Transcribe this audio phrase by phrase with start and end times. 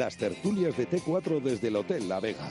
[0.00, 2.50] Las tertulias de T4 desde el Hotel La Vega.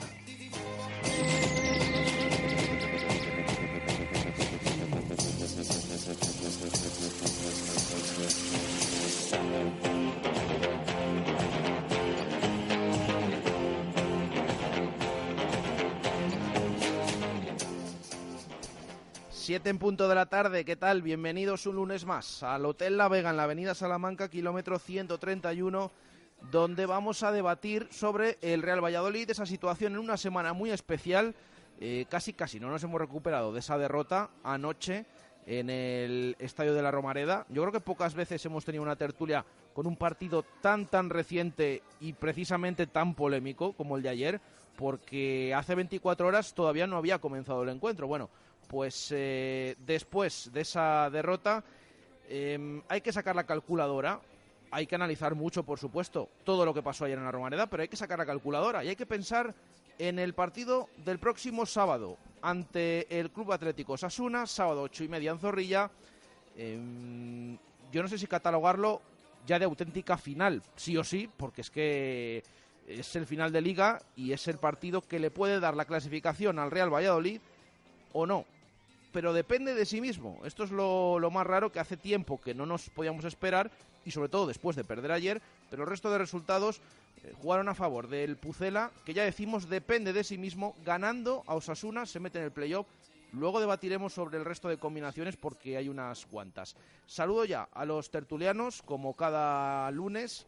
[19.31, 21.01] Siete en punto de la tarde, ¿qué tal?
[21.01, 25.91] Bienvenidos un lunes más al Hotel La Vega en la Avenida Salamanca, kilómetro 131
[26.51, 31.35] donde vamos a debatir sobre el Real Valladolid, esa situación en una semana muy especial.
[31.79, 35.05] Eh, casi, casi no nos hemos recuperado de esa derrota anoche
[35.45, 37.45] en el Estadio de la Romareda.
[37.49, 41.81] Yo creo que pocas veces hemos tenido una tertulia con un partido tan, tan reciente
[41.99, 44.41] y precisamente tan polémico como el de ayer,
[44.75, 48.07] porque hace 24 horas todavía no había comenzado el encuentro.
[48.07, 48.29] Bueno,
[48.67, 51.63] pues eh, después de esa derrota
[52.27, 54.19] eh, hay que sacar la calculadora
[54.71, 57.81] hay que analizar mucho, por supuesto, todo lo que pasó ayer en la Romareda, pero
[57.81, 59.53] hay que sacar la calculadora y hay que pensar
[59.97, 65.31] en el partido del próximo sábado ante el Club Atlético Sasuna, sábado ocho y media
[65.31, 65.91] en Zorrilla.
[66.55, 67.57] Em,
[67.91, 69.01] yo no sé si catalogarlo
[69.45, 72.43] ya de auténtica final, sí o sí, porque es que
[72.87, 76.59] es el final de liga y es el partido que le puede dar la clasificación
[76.59, 77.41] al Real Valladolid
[78.13, 78.45] o no.
[79.11, 80.39] Pero depende de sí mismo.
[80.45, 83.71] Esto es lo, lo más raro que hace tiempo que no nos podíamos esperar
[84.05, 86.81] y sobre todo después de perder ayer, pero el resto de resultados
[87.23, 91.55] eh, jugaron a favor del Pucela, que ya decimos depende de sí mismo, ganando a
[91.55, 92.87] Osasuna, se mete en el playoff.
[93.31, 96.75] Luego debatiremos sobre el resto de combinaciones porque hay unas cuantas.
[97.05, 100.47] Saludo ya a los tertulianos, como cada lunes.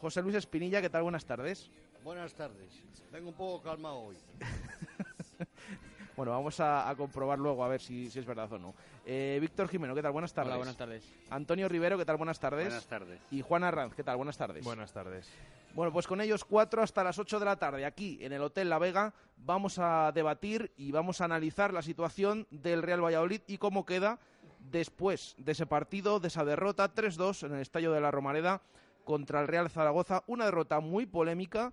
[0.00, 1.02] José Luis Espinilla, ¿qué tal?
[1.02, 1.70] Buenas tardes.
[2.02, 2.82] Buenas tardes.
[3.12, 4.16] Vengo un poco calmado hoy.
[6.16, 8.74] Bueno, vamos a, comprobar luego a ver si, es verdad o no.
[9.04, 10.12] Eh, Víctor Jimeno, ¿qué tal?
[10.12, 10.48] Buenas tardes.
[10.48, 11.04] Hola, buenas tardes.
[11.28, 12.16] Antonio Rivero, ¿qué tal?
[12.16, 12.68] Buenas tardes.
[12.68, 13.20] Buenas tardes.
[13.30, 14.16] Y Juan Arranz, ¿qué tal?
[14.16, 14.64] Buenas tardes.
[14.64, 15.28] Buenas tardes.
[15.74, 18.70] Bueno, pues con ellos cuatro hasta las ocho de la tarde, aquí en el Hotel
[18.70, 23.58] La Vega, vamos a debatir y vamos a analizar la situación del Real Valladolid y
[23.58, 24.18] cómo queda
[24.70, 28.62] después de ese partido, de esa derrota 3-2 en el Estadio de la Romareda
[29.04, 30.24] contra el Real Zaragoza.
[30.26, 31.72] Una derrota muy polémica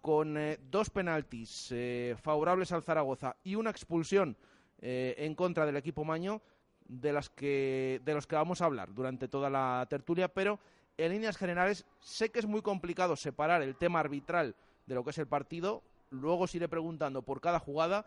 [0.00, 4.36] con eh, dos penaltis eh, favorables al Zaragoza y una expulsión
[4.80, 6.40] eh, en contra del equipo Maño,
[6.86, 10.58] de, las que, de los que vamos a hablar durante toda la tertulia, pero
[10.96, 15.10] en líneas generales sé que es muy complicado separar el tema arbitral de lo que
[15.10, 18.06] es el partido, luego os iré preguntando por cada jugada,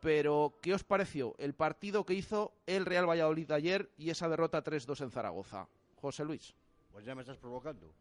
[0.00, 4.62] pero ¿qué os pareció el partido que hizo el Real Valladolid ayer y esa derrota
[4.62, 5.68] 3-2 en Zaragoza?
[5.96, 6.54] José Luis.
[6.92, 7.92] Pues ya me estás provocando,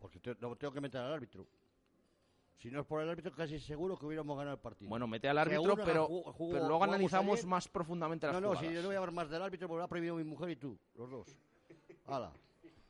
[0.00, 1.46] porque no tengo que meter al árbitro.
[2.62, 4.88] Si no es por el árbitro, casi seguro que hubiéramos ganado el partido.
[4.88, 6.08] Bueno, mete al árbitro, pero,
[6.38, 9.42] luego analizamos más profundamente las No, no, si yo no voy a hablar más del
[9.42, 11.36] árbitro, porque lo ha prohibido mi mujer y tú, los dos.
[12.06, 12.32] Hala.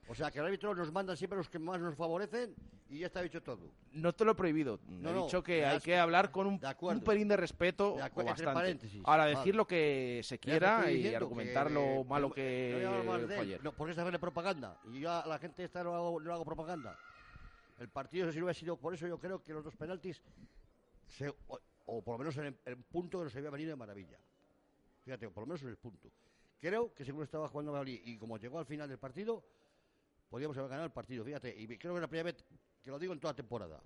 [0.09, 2.55] O sea, que el árbitro nos manda siempre los que más nos favorecen
[2.91, 3.71] y ya está dicho todo.
[3.93, 4.79] No te lo he prohibido.
[4.87, 8.25] No, he dicho que hay que hablar con un, un pelín de respeto de o
[8.25, 8.79] bastante.
[9.05, 13.65] Ahora, decir lo que se quiera y argumentar lo malo que, fue ayer.
[13.65, 14.77] No, porque es hacerle propaganda.
[14.93, 16.99] Y yo a la gente esta no hago, no hago propaganda.
[17.83, 20.23] El partido, si no hubiera sido por eso, yo creo que los dos penaltis,
[21.87, 24.19] o, por lo menos en el, punto que nos había venido de maravilla.
[25.05, 26.09] Fíjate, por lo menos en el punto.
[26.61, 29.45] Creo que según estaba jugando Madrid y como llegó al final del partido,
[30.31, 31.25] podíamos haber ganado el partido.
[31.25, 32.45] Fíjate, y creo que es la primera vez
[32.85, 33.83] que lo digo en toda temporada.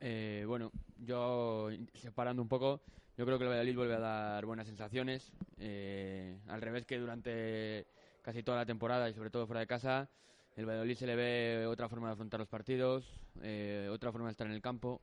[0.00, 2.82] Eh, bueno, yo separando un poco,
[3.16, 5.32] yo creo que el Valladolid vuelve a dar buenas sensaciones.
[5.56, 7.86] Eh, al revés que durante
[8.20, 10.10] casi toda la temporada y sobre todo fuera de casa,
[10.56, 13.04] el Valladolid se le ve otra forma de afrontar los partidos,
[13.42, 15.02] eh, otra forma de estar en el campo.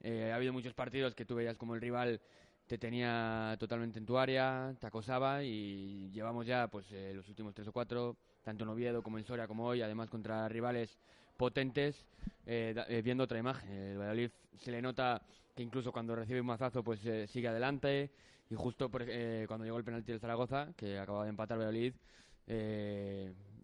[0.00, 2.20] Eh, ha habido muchos partidos que tú veías como el rival
[2.66, 7.54] te tenía totalmente en tu área, te acosaba y llevamos ya pues eh, los últimos
[7.54, 10.98] tres o cuatro, tanto en Oviedo como en Soria como hoy, además contra rivales
[11.36, 12.04] potentes,
[12.44, 13.70] viendo otra imagen.
[13.70, 15.22] El Valladolid se le nota
[15.54, 17.00] que incluso cuando recibe un mazazo pues
[17.30, 18.10] sigue adelante
[18.50, 21.94] Y justo cuando llegó el penalti del Zaragoza, que acababa de empatar Valladolid,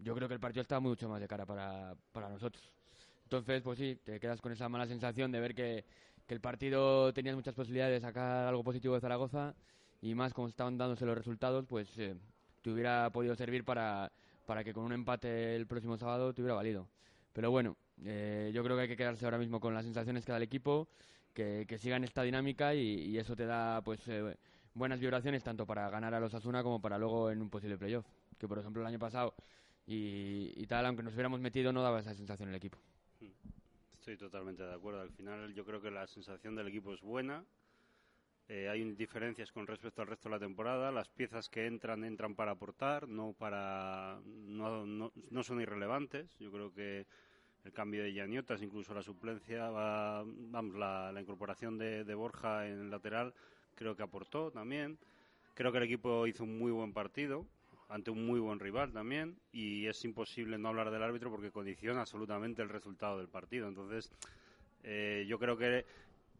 [0.01, 2.71] yo creo que el partido estaba mucho más de cara para, para nosotros.
[3.23, 5.85] Entonces, pues sí, te quedas con esa mala sensación de ver que,
[6.25, 9.53] que el partido tenías muchas posibilidades de sacar algo positivo de Zaragoza
[10.01, 12.15] y más como estaban dándose los resultados, pues eh,
[12.61, 14.11] te hubiera podido servir para,
[14.45, 16.87] para que con un empate el próximo sábado te hubiera valido.
[17.33, 20.31] Pero bueno, eh, yo creo que hay que quedarse ahora mismo con las sensaciones que
[20.31, 20.87] da el equipo,
[21.33, 24.35] que, que sigan esta dinámica y, y eso te da pues eh,
[24.73, 28.05] buenas vibraciones tanto para ganar a los Asuna como para luego en un posible playoff.
[28.37, 29.35] Que por ejemplo el año pasado
[29.91, 32.77] y, tal, aunque nos hubiéramos metido, no daba esa sensación el equipo.
[33.99, 35.01] Estoy totalmente de acuerdo.
[35.01, 37.43] Al final yo creo que la sensación del equipo es buena.
[38.47, 40.91] Eh, hay diferencias con respecto al resto de la temporada.
[40.91, 46.27] Las piezas que entran entran para aportar, no para no, no, no son irrelevantes.
[46.39, 47.05] Yo creo que
[47.65, 52.67] el cambio de Yaniotas, incluso la suplencia, va- vamos, la, la incorporación de, de Borja
[52.67, 53.33] en el lateral,
[53.75, 54.97] creo que aportó también.
[55.53, 57.45] Creo que el equipo hizo un muy buen partido
[57.89, 62.01] ante un muy buen rival también y es imposible no hablar del árbitro porque condiciona
[62.01, 63.67] absolutamente el resultado del partido.
[63.67, 64.11] Entonces,
[64.83, 65.85] eh, yo creo que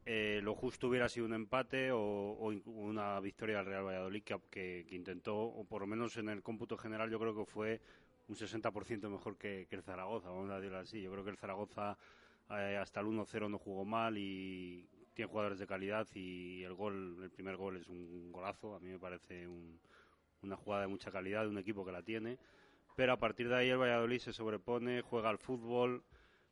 [0.06, 4.86] eh, lo justo hubiera sido un empate o, una victoria del Real Valladolid que, que-
[4.96, 7.82] intentó, o por lo menos en el cómputo general, yo creo que fue
[8.28, 11.02] un 60% mejor que, que el Zaragoza, vamos a decirlo así.
[11.02, 11.98] Yo creo que el Zaragoza
[12.52, 17.20] eh, hasta el 1-0 no jugó mal y tiene jugadores de calidad y el gol,
[17.24, 19.80] el primer gol es un golazo, a mí me parece un-
[20.42, 22.38] una jugada de mucha calidad de un equipo que la tiene.
[22.96, 26.04] Pero a partir de ahí el Valladolid se sobrepone, juega al fútbol.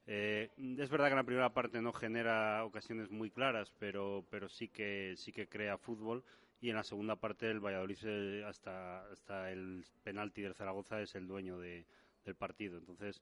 [0.06, 4.48] Eh, es verdad que en la primera parte no genera ocasiones muy claras, pero, pero
[4.48, 6.24] sí que sí que crea fútbol.
[6.62, 11.28] Y en la segunda parte el Valladolid hasta, hasta el penalti del Zaragoza es el
[11.28, 11.86] dueño de-
[12.26, 12.78] del partido.
[12.78, 13.22] Entonces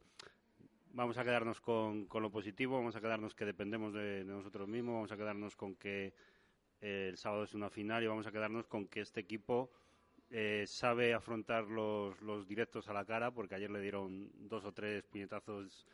[0.93, 4.67] vamos a quedarnos con, con lo positivo, vamos a quedarnos que dependemos de, de nosotros
[4.67, 6.13] mismos, vamos a quedarnos con que
[6.81, 9.69] eh, el sábado es una final y vamos a quedarnos con que este equipo
[10.29, 14.71] eh, sabe afrontar los, los directos a la cara, porque ayer le dieron dos o
[14.71, 15.85] tres puñetazos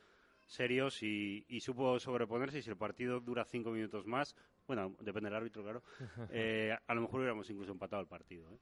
[0.48, 2.60] serios y, y supo sobreponerse.
[2.60, 4.36] Y si el partido dura cinco minutos más,
[4.68, 5.84] bueno, depende del árbitro, claro,
[6.32, 8.50] eh, a lo mejor hubiéramos incluso empatado el partido.
[8.52, 8.58] ¿eh?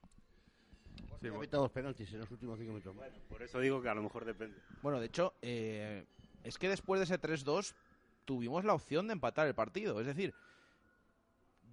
[1.21, 2.95] Sí, ha los penaltis en los últimos cinco minutos.
[3.27, 4.57] Por eso digo que a lo mejor depende.
[4.81, 6.06] Bueno, de hecho, eh,
[6.44, 7.74] es que después de ese 3-2
[8.25, 10.00] tuvimos la opción de empatar el partido.
[10.00, 10.33] Es decir,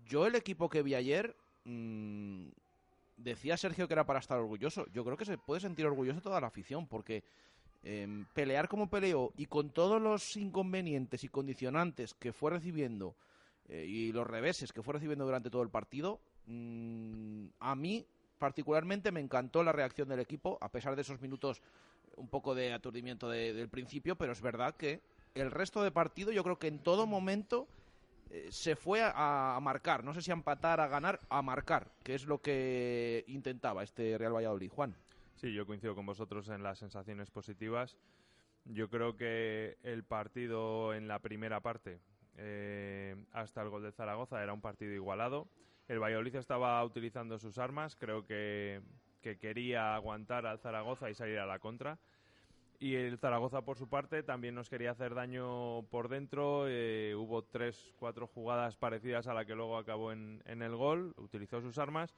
[0.07, 2.26] yo el equipo que vi ayer, mm,
[3.31, 4.87] decía Sergio que era para estar orgulloso.
[4.93, 7.23] Yo creo que se puede sentir orgulloso toda la afición, porque
[7.83, 13.15] em, pelear como peleó y con todos los inconvenientes y condicionantes que fue recibiendo
[13.69, 18.05] eh, y los reveses que fue recibiendo durante todo el partido, mm, a mí
[18.39, 21.63] particularmente me encantó la reacción del equipo, a pesar de esos minutos
[22.17, 25.01] un poco de aturdimiento de- del principio, pero es verdad que
[25.35, 27.67] el resto de partido yo creo que en todo momento
[28.31, 32.15] eh, se fue a, marcar, no sé si a empatar, a ganar, a marcar, que
[32.15, 34.71] es lo que intentaba este Real Valladolid.
[34.71, 34.95] Juan.
[35.37, 37.97] Sí, yo coincido con vosotros en las sensaciones positivas.
[38.65, 42.01] Yo creo que el partido en la primera parte,
[42.37, 45.47] eh, hasta el gol de Zaragoza, era un partido igualado.
[45.89, 48.81] El Valladolid estaba utilizando sus armas, creo que,
[49.21, 51.99] que quería aguantar al Zaragoza y salir a la contra.
[52.79, 56.67] Y el Zaragoza, por su parte, también nos quería hacer daño por dentro.
[56.69, 61.15] eh, hubo tres, cuatro jugadas parecidas a la que luego acabó en, en el gol.
[61.17, 62.15] Utilizó sus armas.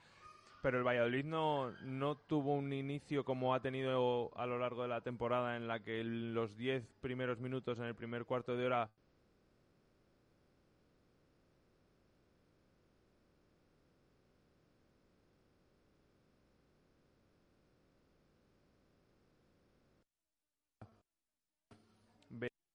[0.60, 4.88] Pero el Valladolid no, no tuvo un inicio como ha tenido a lo largo de
[4.88, 8.90] la temporada, en la que los diez primeros minutos en el primer cuarto de hora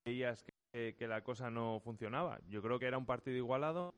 [0.06, 2.40] veías que, que la cosa no funcionaba.
[2.50, 3.94] Yo creo que era un partido igualado.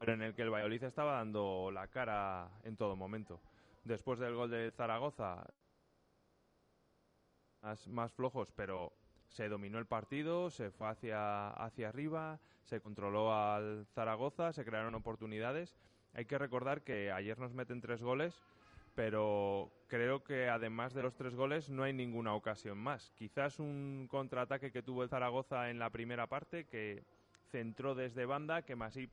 [0.00, 3.38] pero en el que el Valladolid estaba dando la cara en todo momento.
[3.84, 5.44] Después del gol de Zaragoza,
[7.60, 8.94] más, más flojos, pero
[9.28, 14.94] se dominó el partido, se fue hacia, hacia arriba, se controló al Zaragoza, se crearon
[14.94, 15.76] oportunidades.
[16.14, 18.42] Hay que recordar que ayer nos meten tres goles,
[19.00, 23.12] pero creo que además de los tres goles no hay ninguna ocasión más.
[23.16, 27.02] Quizás un contraataque que tuvo el Zaragoza en la primera parte, que
[27.50, 29.10] centró desde banda, que Masip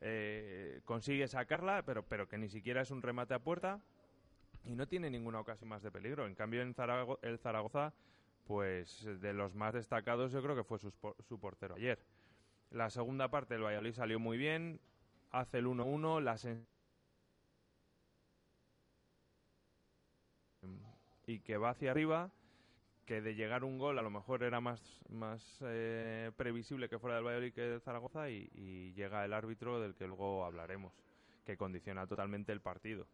[0.00, 3.80] eh, consigue sacarla, pero, pero que ni siquiera es un remate a puerta
[4.64, 6.26] y no tiene ninguna ocasión más de peligro.
[6.28, 7.92] En cambio, en Zarago- el Zaragoza,
[8.46, 10.92] pues de los más destacados, yo creo que fue su,
[11.26, 11.98] su portero ayer.
[12.70, 14.78] La segunda parte, el Valladolid salió muy bien,
[15.32, 16.66] hace el 1-1, la sen-
[21.26, 22.30] y que va hacia arriba,
[23.06, 27.16] que de llegar un gol a lo mejor era más, más eh, previsible que fuera
[27.16, 30.92] del Valladolid que del Zaragoza y, y llega el árbitro del que luego hablaremos,
[31.44, 33.06] que condiciona totalmente el partido.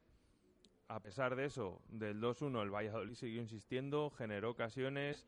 [0.88, 5.26] A pesar de eso, del 2-1 el Valladolid siguió insistiendo, generó ocasiones,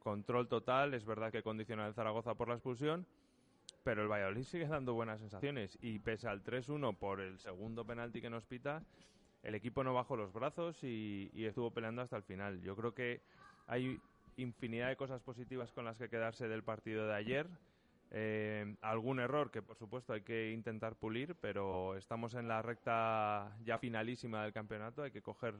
[0.00, 3.06] control total, es verdad que condiciona el Zaragoza por la expulsión,
[3.84, 8.20] pero el Valladolid sigue dando buenas sensaciones y pese al 3-1 por el segundo penalti
[8.20, 8.82] que nos pita,
[9.46, 12.60] el equipo no bajó los brazos y, estuvo peleando hasta el final.
[12.62, 13.20] Yo creo que
[13.68, 14.00] hay
[14.36, 17.46] infinidad de cosas positivas con las que quedarse del partido de ayer.
[18.10, 23.56] Eh, algún error que por supuesto hay que intentar pulir, pero estamos en la recta
[23.64, 25.04] ya finalísima del campeonato.
[25.04, 25.54] Hay que coger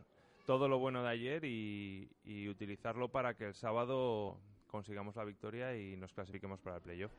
[0.46, 5.76] todo lo bueno de ayer y, y utilizarlo para que el sábado consigamos la victoria
[5.76, 7.12] y nos clasifiquemos para el playoff.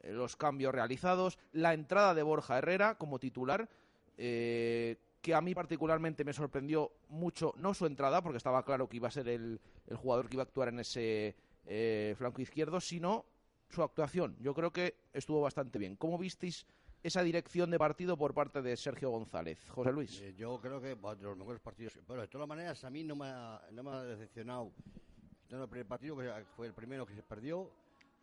[0.00, 3.68] eh, los cambios realizados, la entrada de Borja Herrera como titular,
[4.16, 8.98] eh, que a mí particularmente me sorprendió mucho, no su entrada, porque estaba claro que
[8.98, 11.34] iba a ser el, el jugador que iba a actuar en ese
[11.66, 13.24] eh, flanco izquierdo, sino
[13.68, 14.36] su actuación.
[14.40, 15.96] Yo creo que estuvo bastante bien.
[15.96, 16.66] ¿Cómo visteis
[17.02, 19.58] esa dirección de partido por parte de Sergio González?
[19.68, 20.20] José Luis.
[20.20, 21.98] Eh, yo creo que bueno, de los mejores partidos.
[22.06, 24.72] Pero de todas maneras, a mí no me ha, no me ha decepcionado.
[25.50, 27.70] El primer partido, que fue el primero que se perdió,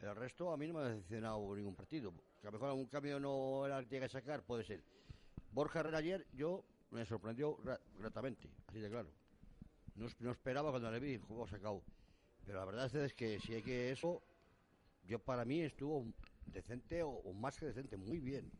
[0.01, 2.11] el resto a mí no me ha decepcionado ningún partido.
[2.41, 4.81] Que a lo mejor algún cambio no era el que sacar, puede ser.
[5.51, 7.57] Borja Herrera ayer, yo me sorprendió
[7.99, 9.09] gratamente, así de claro.
[9.95, 11.83] No, no esperaba cuando le vi, jugó sacado.
[12.45, 14.21] Pero la verdad es que si hay que eso,
[15.03, 16.05] yo para mí estuvo
[16.45, 18.51] decente o, o, más que decente, muy bien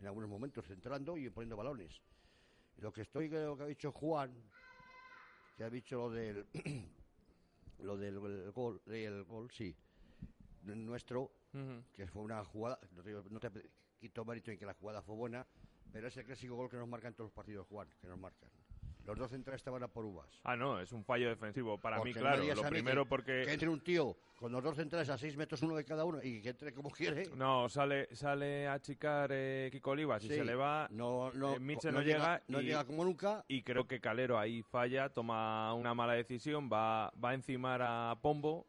[0.00, 2.00] en algunos momentos, entrando y poniendo balones.
[2.78, 4.32] Lo que estoy, creo que ha dicho Juan,
[5.56, 6.46] que ha dicho lo del
[7.80, 9.76] lo del el gol, el gol, sí,
[10.62, 11.84] nuestro, uh -huh.
[11.92, 13.50] que fue una jugada, no te, no te
[13.98, 15.46] quito mérito en que la jugada fue buena,
[15.92, 18.50] pero es el clásico gol que nos marcan todos los partidos, Juan, que nos marcan.
[19.10, 20.40] Los dos centrales estaban a por uvas.
[20.44, 21.78] Ah, no, es un fallo defensivo.
[21.78, 23.42] Para porque mí, claro, lo primero que, porque...
[23.44, 26.18] Que entre un tío con los dos centrales a seis metros uno de cada uno
[26.22, 27.28] y que entre como quiere.
[27.36, 30.88] No, sale sale a achicar eh, Kiko Olivas sí, y se le va.
[30.90, 33.44] No, no, eh, Mitchell no, no, llega, no y, llega como nunca.
[33.48, 38.16] Y creo que Calero ahí falla, toma una mala decisión, va, va a encimar a
[38.22, 38.66] Pombo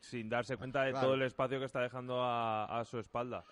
[0.00, 1.06] sin darse cuenta de Claro.
[1.06, 3.44] todo el espacio que está dejando a, a su espalda.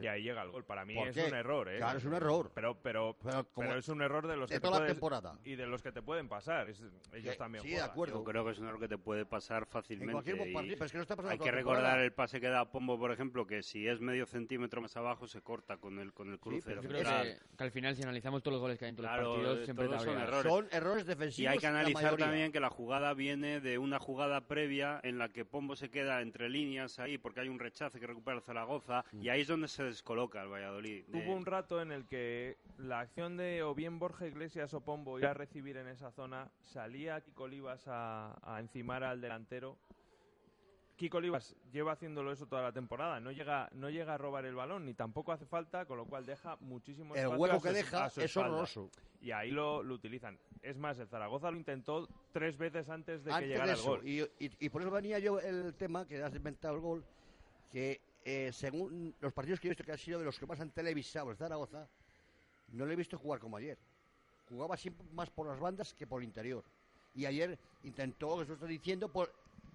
[0.00, 0.64] Y ahí llega el gol.
[0.64, 1.24] Para mí ¿Por es qué?
[1.24, 1.78] un error, ¿eh?
[1.78, 2.50] Claro, es un error.
[2.54, 4.78] Pero, pero, Pero como pero es un error de los de que te toda la
[4.84, 5.38] puedes- temporada.
[5.44, 6.68] y de los que te pueden pasar.
[6.68, 6.80] Es-
[7.12, 7.90] ellos Sí, también sí, de juegan.
[7.90, 8.14] acuerdo.
[8.18, 10.12] Yo creo que es un error que te puede pasar En fácilmente.
[10.12, 12.04] cualquier y partido, pero es que no está pasando hay que recordar temporada.
[12.04, 15.40] el pase que da Pombo, por ejemplo, que si es medio centímetro más abajo se
[15.42, 16.62] corta con el, con el cruce.
[16.66, 18.96] pero Yo creo que, que al final, si analizamos todos los goles que hay en
[18.96, 20.52] todos Claro, los partidos, siempre todos te son errores.
[20.52, 21.38] Son errores defensivos.
[21.38, 25.28] Y hay que analizar también que la jugada viene de una jugada previa en la
[25.28, 29.04] que Pombo se queda entre líneas ahí porque hay un rechace que recupera el Zaragoza
[29.12, 29.22] Mm.
[29.22, 31.04] y ahí es donde se descoloca el Valladolid.
[31.06, 34.80] De- Hubo un rato en el que la acción de o bien Borja Iglesias o
[34.80, 39.76] Pombo ir a recibir en esa zona, salía Kiko Olivas a, a encimar al delantero.
[40.96, 44.54] Kiko Olivas lleva haciéndolo eso toda la temporada, no llega, no llega a robar el
[44.54, 47.64] balón ni tampoco hace falta, con lo cual deja muchísimo El espacio hueco a su-
[47.66, 48.48] que deja a su es espalda.
[48.50, 48.90] horroroso.
[49.20, 50.38] Y ahí lo, lo utilizan.
[50.62, 53.84] Es más, el Zaragoza lo intentó tres veces antes de que Antes llegara de el
[53.84, 54.08] gol.
[54.08, 57.04] y, y- y por eso venía yo el tema que has inventado el gol,
[57.70, 60.58] que eh, según los partidos que he visto que han sido de los que más
[60.58, 61.86] han televisado el Zaragoza,
[62.72, 63.78] no le he visto jugar como ayer.
[64.48, 66.64] Jugaba siempre más por las bandas que por el interior.
[67.14, 69.12] Y ayer intentó, eso estoy diciendo,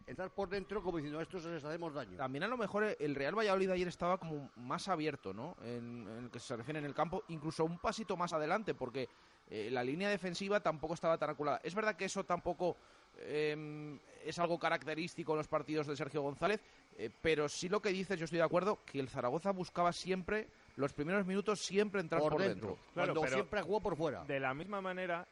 [0.05, 2.17] entrar por dentro como diciendo, a estos les hacemos daño.
[2.17, 5.55] También a lo mejor el Real Valladolid ayer estaba como más abierto, ¿no?
[5.63, 9.07] En, el que se refiere en el campo, incluso un pasito más adelante, porque
[9.49, 11.61] eh, la línea defensiva tampoco estaba tan aculada.
[11.63, 12.75] Es verdad que eso tampoco
[13.15, 16.59] eh, es algo característico en los partidos de Sergio González,
[17.05, 20.47] eh, pero sí lo que dices, yo estoy de acuerdo, que el Zaragoza buscaba siempre,
[20.75, 24.23] los primeros minutos, siempre entrar por, por dentro, Claro, cuando pero- siempre jugó por fuera.
[24.25, 25.27] De la misma manera,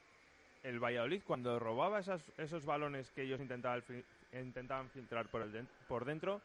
[0.63, 3.83] el Valladolid, cuando robaba esas- esos balones que ellos intentaban,
[4.33, 6.41] intentaban filtrar por, el por dentro,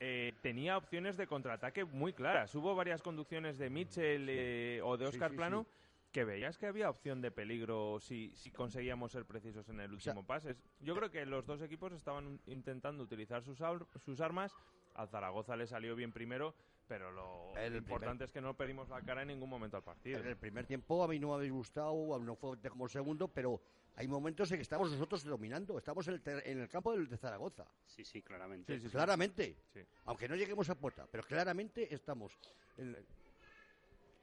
[0.00, 2.54] eh, tenía opciones de contraataque muy claras.
[2.54, 5.64] Hubo varias conducciones de Mitchell eh, o de Oscar sí, Plano
[6.12, 10.12] que veías que había opción de peligro si, si conseguíamos ser precisos en el sea-
[10.12, 10.56] último pase.
[10.80, 14.54] Yo creo que los dos equipos estaban intentando utilizar sus, ar- sus armas
[14.94, 16.54] al Zaragoza le salió bien primero,
[16.86, 20.18] pero lo El importante es que no perdimos la cara en ningún momento al partido.
[20.20, 23.28] En el primer tiempo a mí no me habéis gustado, no fue como el segundo,
[23.28, 23.62] pero
[23.96, 25.78] hay momentos en que estamos nosotros dominando.
[25.78, 27.64] Estamos en el, ter- en el campo del de Zaragoza.
[27.86, 28.74] Sí, sí, claramente.
[28.74, 28.92] Sí, sí, sí.
[28.92, 29.56] Claramente.
[29.72, 29.80] Sí.
[30.04, 32.38] Aunque no lleguemos a puerta, pero claramente estamos.
[32.76, 32.96] en-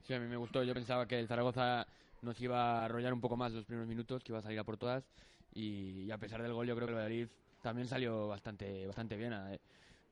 [0.06, 0.62] Sí, a mí me gustó.
[0.62, 1.86] Yo pensaba que el Zaragoza
[2.22, 4.64] nos iba a arrollar un poco más los primeros minutos, que iba a salir a
[4.64, 5.04] por todas.
[5.54, 7.28] Y, y a pesar del gol, yo creo que el Valladolid
[7.62, 9.32] también salió bastante, bastante bien.
[9.32, 9.60] eh.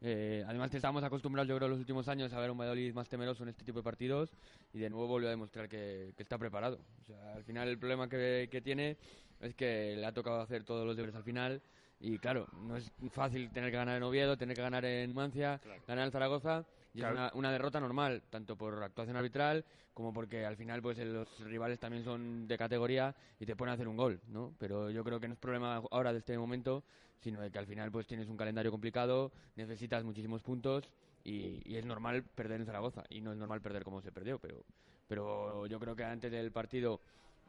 [0.01, 3.09] Eh, además, estábamos acostumbrados, yo creo, en los últimos años a ver un Valladolid más
[3.09, 4.31] temeroso en este tipo de partidos.
[4.73, 6.79] Y de nuevo volvió a demostrar que, que está preparado.
[7.03, 8.97] O sea, al final, el problema que, que tiene
[9.41, 11.61] es que le ha tocado hacer todos los deberes al final.
[12.01, 15.59] Y claro, no es fácil tener que ganar en Oviedo, tener que ganar en Numancia,
[15.65, 15.83] Claro.
[15.89, 16.65] ganar en Zaragoza.
[16.99, 17.15] Y Claro.
[17.15, 19.65] es una, una derrota normal, tanto por actuación arbitral
[19.95, 23.87] como porque al final pues los rivales también son de categoría y te pueden hacer
[23.87, 24.53] un gol, ¿no?
[24.59, 26.83] Pero yo creo que no es problema ahora de este momento,
[27.21, 30.91] sino de que al final pues tienes un calendario complicado, necesitas muchísimos puntos
[31.23, 34.41] y, y es normal perder en Zaragoza y no es normal perder como se perdió,
[34.41, 34.65] pero
[35.07, 37.01] pero yo creo que antes del partido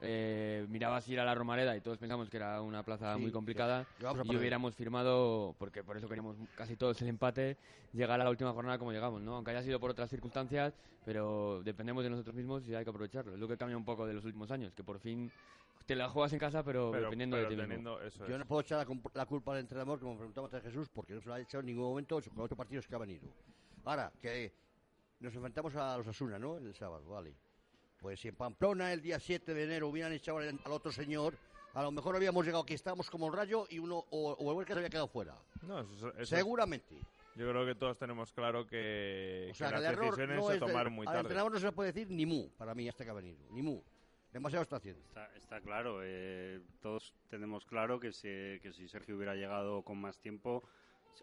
[0.01, 3.31] eh, mirabas ir a la Romareda y todos pensamos que era una plaza Sí, muy
[3.31, 7.57] complicada a y hubiéramos firmado, porque por eso queríamos casi todos el empate,
[7.91, 9.35] llegar a la última jornada como llegamos, ¿no?
[9.35, 13.33] Aunque haya sido por otras circunstancias, pero dependemos de nosotros mismos y hay que aprovecharlo.
[13.33, 15.31] Es lo que cambia un poco de los últimos años, que por fin
[15.85, 17.67] te la juegas en casa, pero, pero, dependiendo pero de ti mismo.
[17.67, 18.39] teniendo eso Yo es.
[18.39, 21.33] no puedo echar la, culpa al entrenador, como preguntaba antes Jesús, porque no se lo
[21.33, 23.27] ha echado en ningún momento con otros partidos que ha venido.
[23.83, 24.53] Ahora, que
[25.19, 26.57] nos enfrentamos a los Asuna, ¿no?
[26.57, 27.33] El sábado, vale.
[28.01, 31.35] Pues si en Pamplona el día 7 de enero hubieran echado al, al otro señor,
[31.73, 34.57] a lo mejor habíamos llegado aquí, estábamos como el rayo y uno o, o el
[34.57, 35.35] Huesca se había quedado fuera.
[35.61, 36.95] No, eso- eso- Seguramente.
[37.35, 40.37] yo creo que todos tenemos claro que, O sea, que que el las error decisiones
[40.37, 41.19] no se tomaron muy al tarde.
[41.21, 43.39] entrenador no se le puede decir ni mu, para mí, hasta que ha venido.
[43.51, 43.81] Ni mu.
[44.31, 45.01] Demasiado está haciendo.
[45.07, 49.97] Está, está claro, eh, todos tenemos claro que, si- que si Sergio hubiera llegado con
[49.99, 50.63] más tiempo,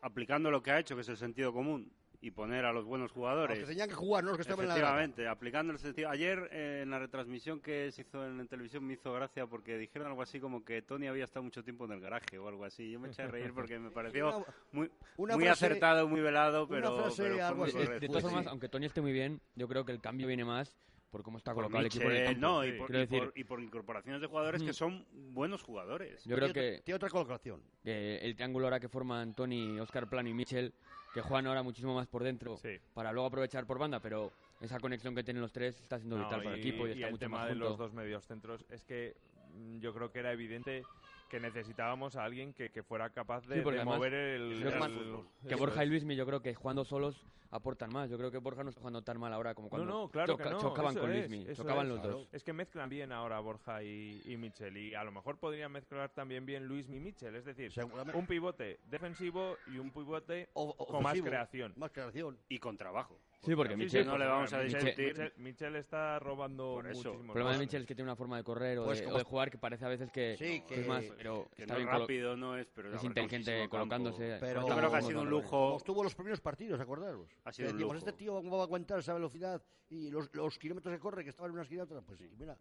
[0.03, 3.07] aplicando lo que ha hecho, que es el sentido común, y poner a los buenos
[3.11, 3.59] Los jugadores.
[3.59, 4.75] que tenían que jugar, no los que estaban en la.
[4.75, 6.09] Efectivamente, aplicando el sentido.
[6.11, 10.09] Ayer eh, en la retransmisión que se hizo en, televisión me hizo gracia porque dijeron
[10.09, 12.91] algo así como que Tony había estado mucho tiempo en el garaje o algo así.
[12.91, 16.21] Yo me eché a reír porque me pareció Una- muy, una muy frase- acertado, muy
[16.21, 17.73] velado, pero, frase, pero fue algo muy.
[17.73, 18.49] De, de todas formas, sí.
[18.51, 20.75] aunque Tony esté muy bien, yo creo que el cambio viene más
[21.11, 22.41] por cómo está Por colocado el equipo en el campo.
[22.41, 26.23] no, y por, y por- decir- y por incorporaciones de jugadores que son buenos jugadores.
[26.25, 27.63] Yo creo Tiene que Tiene otra colocación.
[27.85, 30.75] eh, el triángulo ahora que forman Tony, Oscar Plano y Mitchell,
[31.17, 32.79] que juegan ahora muchísimo más por dentro Sí.
[32.93, 36.25] para luego aprovechar por banda, pero esa conexión que tienen los tres está siendo No,
[36.25, 37.69] vital para el equipo y, está el mucho tema más de junto.
[37.71, 39.15] los dos medios centros es que
[39.55, 40.85] mm, yo creo que era evidente
[41.29, 44.59] que necesitábamos a alguien que, que fuera capaz de, Sí, porque de además mover el,
[44.61, 44.81] creo que el-
[45.13, 48.11] más- Que Borja y Luismi yo creo que jugando solos aportan más.
[48.11, 50.37] Yo creo que Borja no está jugando tan mal ahora como cuando no, no, claro
[50.37, 51.55] que choca- no, chocaban eso con es, Luismi.
[51.55, 52.17] Chocaban es, los claro.
[52.19, 52.29] dos.
[52.33, 56.11] Es que mezclan bien ahora Borja y, y Mitchell y a lo mejor podrían mezclar
[56.11, 57.73] también bien Luis y Mitchell, es decir,
[58.15, 61.73] un pivote defensivo y un pivote O- o- con más creación.
[61.77, 62.37] Más creación.
[62.49, 63.19] Y con trabajo.
[63.47, 64.59] Sí, porque Sí, Mitchell, sí, no le vamos a.
[64.59, 67.59] Mitchell, Mitchell está robando muchísimos el problema de.
[67.59, 69.51] Mitchell es que tiene una forma de correr o, Pues de, como- o de jugar
[69.51, 71.89] que parece a veces que, Sí, que que- es más, pero Que está no bien
[71.91, 74.37] rápido, no es, pero es inteligente muchísimo colocándose.
[74.41, 75.49] Pero Yo creo que ha sido un lujo.
[75.51, 77.31] Como estuvo los primeros partidos, acordaros.
[77.45, 77.95] Ha sido Que un lujo.
[77.95, 81.31] este tío cómo va a aguantar esa velocidad y los, los kilómetros que corre, que
[81.31, 82.01] estaban en una esquina y otra.
[82.03, 82.57] Pues sí, mira.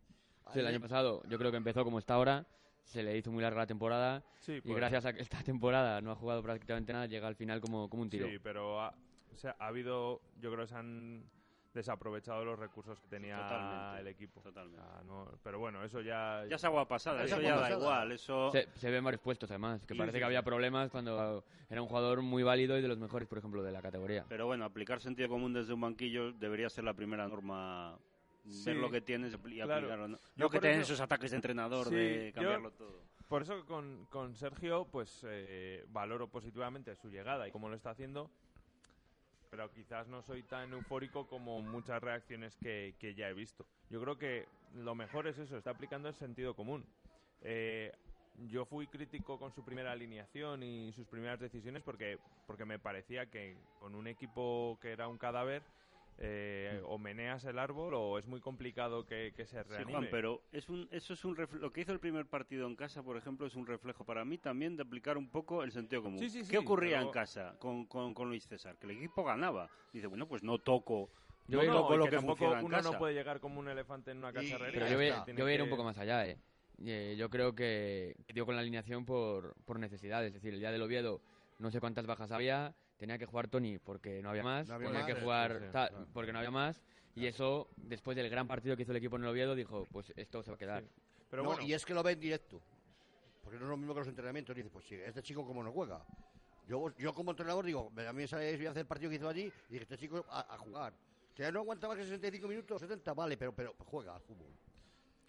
[0.53, 2.45] Sí, el año pasado yo creo que empezó como está ahora,
[2.83, 5.99] se le hizo muy larga la temporada Sí, y pues- gracias a que esta temporada
[6.01, 8.27] no ha jugado prácticamente nada, llega al final como, como un tiro.
[8.27, 8.79] Sí, pero
[9.35, 11.23] o sea, ha habido, yo creo que se han
[11.73, 14.39] desaprovechado los recursos que tenía Totalmente, el equipo.
[14.41, 14.81] totalmente.
[14.81, 16.45] Sea, no- pero bueno, eso ya...
[16.49, 17.79] Ya es agua pasada, Es eso ya da pasada.
[17.81, 18.11] igual.
[18.13, 18.49] Eso...
[18.53, 21.43] Se, se ve en varios puestos además, que Sí, parece sí, que había problemas cuando
[21.69, 24.25] era un jugador muy válido y de los mejores, por ejemplo, de la categoría.
[24.29, 27.99] Pero bueno, aplicar sentido común desde un banquillo debería ser la primera norma.
[28.47, 29.73] Sí, ver lo que tienes y claro.
[29.73, 30.07] aplicarlo.
[30.07, 30.17] ¿no?
[30.37, 33.01] Yo que por tengan eso- esos ataques de entrenador Sí, de yo- cambiarlo todo.
[33.27, 37.89] Por eso con, con Sergio, pues eh, valoro positivamente su llegada y cómo lo está
[37.89, 38.29] haciendo,
[39.55, 43.65] pero quizás no soy tan eufórico como muchas reacciones que, que ya he visto.
[43.89, 46.85] Yo creo que lo mejor es eso, está aplicando el sentido común.
[47.41, 47.93] Eh,
[48.49, 53.27] yo fui crítico con su primera alineación y sus primeras decisiones porque, porque me parecía
[53.27, 55.63] que con un equipo que era un cadáver,
[56.17, 59.91] eh, o meneas el árbol o es muy complicado que, que se Sí, reanime.
[59.91, 62.75] Juan, pero es un, eso es un refle- lo que hizo el primer partido en
[62.75, 66.04] casa, por ejemplo, es un reflejo para mí también de aplicar un poco el sentido
[66.04, 66.19] común.
[66.19, 68.78] Sí, sí, sí, ¿Qué ocurría pero- en casa con, con, con Luis César?
[68.78, 69.69] Que el equipo ganaba.
[69.91, 71.10] Dice, bueno, pues no toco.
[71.47, 72.91] Yo no toco y lo que que, tampoco funciona en uno casa.
[72.91, 74.73] no puede llegar como un elefante en una cacharrería.
[74.80, 75.25] Pero yo voy, está.
[75.32, 76.38] yo voy a ir un poco más allá, ¿eh?
[76.84, 80.25] Eh, yo creo que que dio con la alineación por, por necesidad.
[80.25, 81.21] Es decir, el día del Oviedo
[81.60, 84.88] no sé cuántas bajas había, tenía que jugar Tony porque no había más, No había
[84.88, 86.08] tenía más, que jugar sí, sí, tal claro.
[86.13, 86.81] porque no había más.
[87.15, 90.12] Y eso, después del gran partido que hizo el equipo en el Oviedo, dijo, pues
[90.17, 90.84] esto se va a quedar.
[90.84, 90.89] Sí.
[91.29, 92.62] Pero No, bueno, Y es que lo ve en directo.
[93.41, 94.55] Porque no es lo mismo que los entrenamientos.
[94.55, 96.03] Dice, pues sí, este chico como no juega.
[96.67, 99.15] Yo, yo como entrenador digo, a mí me sale voy a hacer el partido que
[99.17, 100.93] hizo allí y dije, este chico a, a jugar.
[101.36, 104.51] Que ya no aguanta más que 65 minutos, 70, vale, pero, pero juega al fútbol.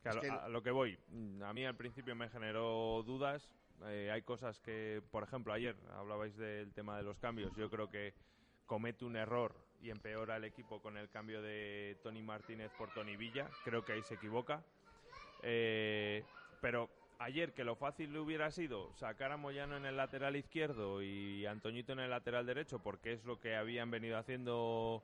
[0.05, 0.99] A, Es lo, que- a lo que voy,
[1.43, 3.49] a mí al principio me generó dudas.
[3.87, 7.55] Eh, hay cosas que, por ejemplo, ayer hablabais del tema de los cambios.
[7.57, 8.15] Yo creo que
[8.67, 13.17] comete un error y empeora el equipo con el cambio de Tony Martínez por Tony
[13.17, 13.49] Villa.
[13.65, 14.63] Creo que ahí se equivoca.
[15.43, 16.25] Eh,
[16.61, 21.03] pero ayer que lo fácil le hubiera sido sacar a Moyano en el lateral izquierdo
[21.03, 25.03] y Antoñito en el lateral derecho, porque es lo que habían venido haciendo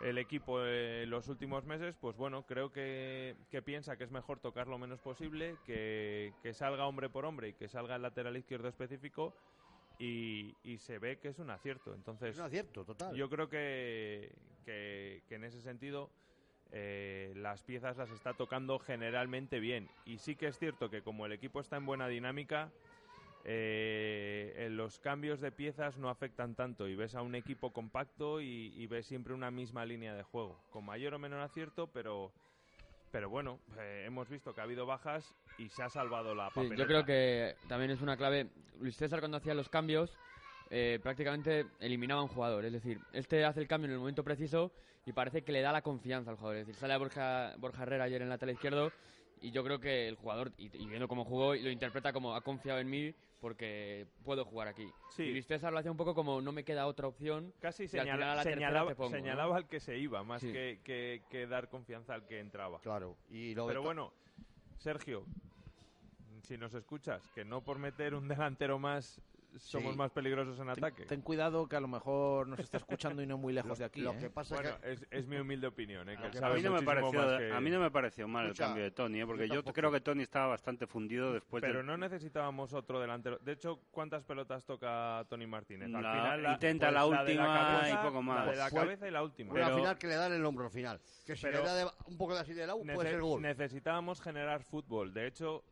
[0.00, 4.38] el equipo en los últimos meses, pues bueno, creo que, que piensa que es mejor
[4.40, 8.36] tocar lo menos posible, que, que salga hombre por hombre y que salga el lateral
[8.36, 9.34] izquierdo específico
[9.98, 11.94] y, y se ve que es un acierto.
[11.94, 13.14] Entonces, Es un acierto, total.
[13.16, 14.30] yo creo que,
[14.64, 16.10] que, que en ese sentido
[16.72, 19.88] eh, las piezas las está tocando generalmente bien.
[20.04, 22.70] Y sí que es cierto que como el equipo está en buena dinámica,
[23.48, 28.72] eh, los cambios de piezas no afectan tanto y ves a un equipo compacto y,
[28.76, 32.32] y ves siempre una misma línea de juego, con mayor o menor acierto, pero...
[33.12, 36.54] Pero bueno, eh, hemos visto que ha habido bajas y se ha salvado la Sí,
[36.56, 36.76] papeleta.
[36.82, 38.48] yo creo que también es una clave.
[38.80, 40.12] Luis César cuando hacía los cambios
[40.70, 42.64] eh, prácticamente eliminaba a un jugador.
[42.64, 44.72] Es decir, este hace el cambio en el momento preciso
[45.06, 46.58] y parece que le da la confianza al jugador.
[46.58, 48.92] Es decir, sale a Borja, Borja Herrera ayer en el lateral izquierdo
[49.40, 52.40] y yo creo que el jugador, y, y viendo cómo jugó, lo interpreta como ha
[52.42, 54.88] confiado en mí porque puedo jugar aquí.
[55.10, 55.22] Sí.
[55.24, 57.52] Y César lo hacía un poco como no me queda otra opción.
[57.60, 60.52] Casi al la señalaba, señalaba al que se iba, más Sí.
[60.52, 62.80] que, que- que dar confianza al que entraba.
[62.80, 63.16] Claro.
[63.30, 64.12] Y lo Pero bueno,
[64.78, 65.24] Sergio,
[66.42, 69.20] si nos escuchas, que no por meter un delantero más
[69.58, 69.98] somos Sí.
[69.98, 71.04] más peligrosos en ataque.
[71.06, 74.00] Ten cuidado que a lo mejor nos está escuchando y no muy lejos de aquí.
[74.00, 74.18] lo ¿eh?
[74.18, 76.16] que pasa Bueno, que es, es mi humilde opinión, ¿eh?
[76.16, 78.46] que él que A mí, no me pareció, que- a mí no me pareció mal
[78.46, 79.26] Escucha, el cambio de Tony, ¿eh?
[79.26, 83.00] porque yo yo, creo que Tony estaba bastante fundido después Pero del- no necesitábamos otro
[83.00, 83.38] delantero.
[83.38, 85.94] De hecho, ¿cuántas pelotas toca Tony Martínez?
[85.94, 88.46] Al La- final intenta pues la última cabeza, y poco más.
[88.46, 89.52] La de la cabeza y la última.
[89.54, 91.00] Pero- final que le dan el hombro al final.
[91.26, 93.42] Que si Pero- le da de- un poco de así de lado, puede ser gol.
[93.42, 95.12] Necesitábamos generar fútbol.
[95.12, 95.64] De hecho,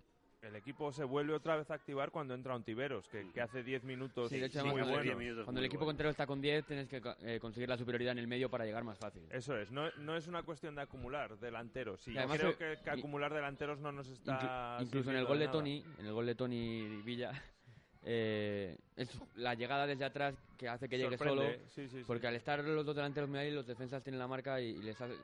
[0.45, 3.85] el equipo se vuelve otra vez a activar cuando entra Ontiveros, que, que hace 10
[3.85, 5.05] minutos Sí, de hecho, muy además, cuando, buenos.
[5.05, 5.91] diez minutos cuando muy el equipo buenos.
[5.93, 8.85] contrario está con 10, tienes que eh, conseguir la superioridad en el medio para llegar
[8.85, 9.23] más fácil.
[9.31, 12.07] Eso es, no, no es una cuestión de acumular delanteros.
[12.09, 14.79] Y Y además, creo que, que y- acumular delanteros no nos está.
[14.79, 15.53] Inclu- incluso en el gol de nada.
[15.59, 17.33] Tony, en el gol de Tony Villa,
[18.03, 22.05] eh, es la llegada desde atrás que hace que llegue solo, Sorprende, sí, sí, sí.
[22.07, 24.83] porque al estar los dos delanteros muy ahí, los defensas tienen la marca y, y
[24.83, 25.15] les hace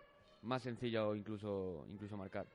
[0.42, 2.46] más sencillo incluso incluso marcar.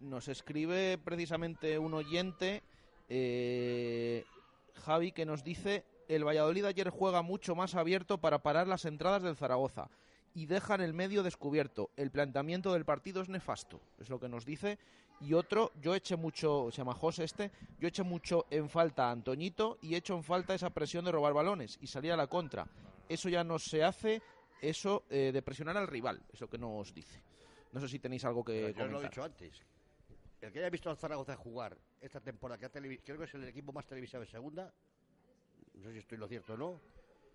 [0.00, 2.62] Nos escribe precisamente un oyente,
[3.08, 4.24] eh,
[4.74, 9.22] Javi, que nos dice, el Valladolid ayer juega mucho más abierto para parar las entradas
[9.22, 9.90] del Zaragoza
[10.34, 11.90] y dejan el medio descubierto.
[11.96, 14.78] El planteamiento del partido es nefasto, es lo que nos dice.
[15.20, 19.12] Y otro, yo eché mucho, se llama José este, yo eché mucho en falta a
[19.12, 22.66] Antoñito y echo en falta esa presión de robar balones y salir a la contra.
[23.06, 24.22] Eso ya no se hace,
[24.62, 27.22] eso eh, de presionar al rival, es lo que nos dice.
[27.72, 29.62] No sé si tenéis algo que Pero yo lo he dicho antes.
[30.40, 33.44] El que haya visto al Zaragoza jugar esta temporada, que ha creo que es el
[33.44, 34.72] equipo más televisado de segunda,
[35.74, 36.80] no sé si estoy lo cierto o no,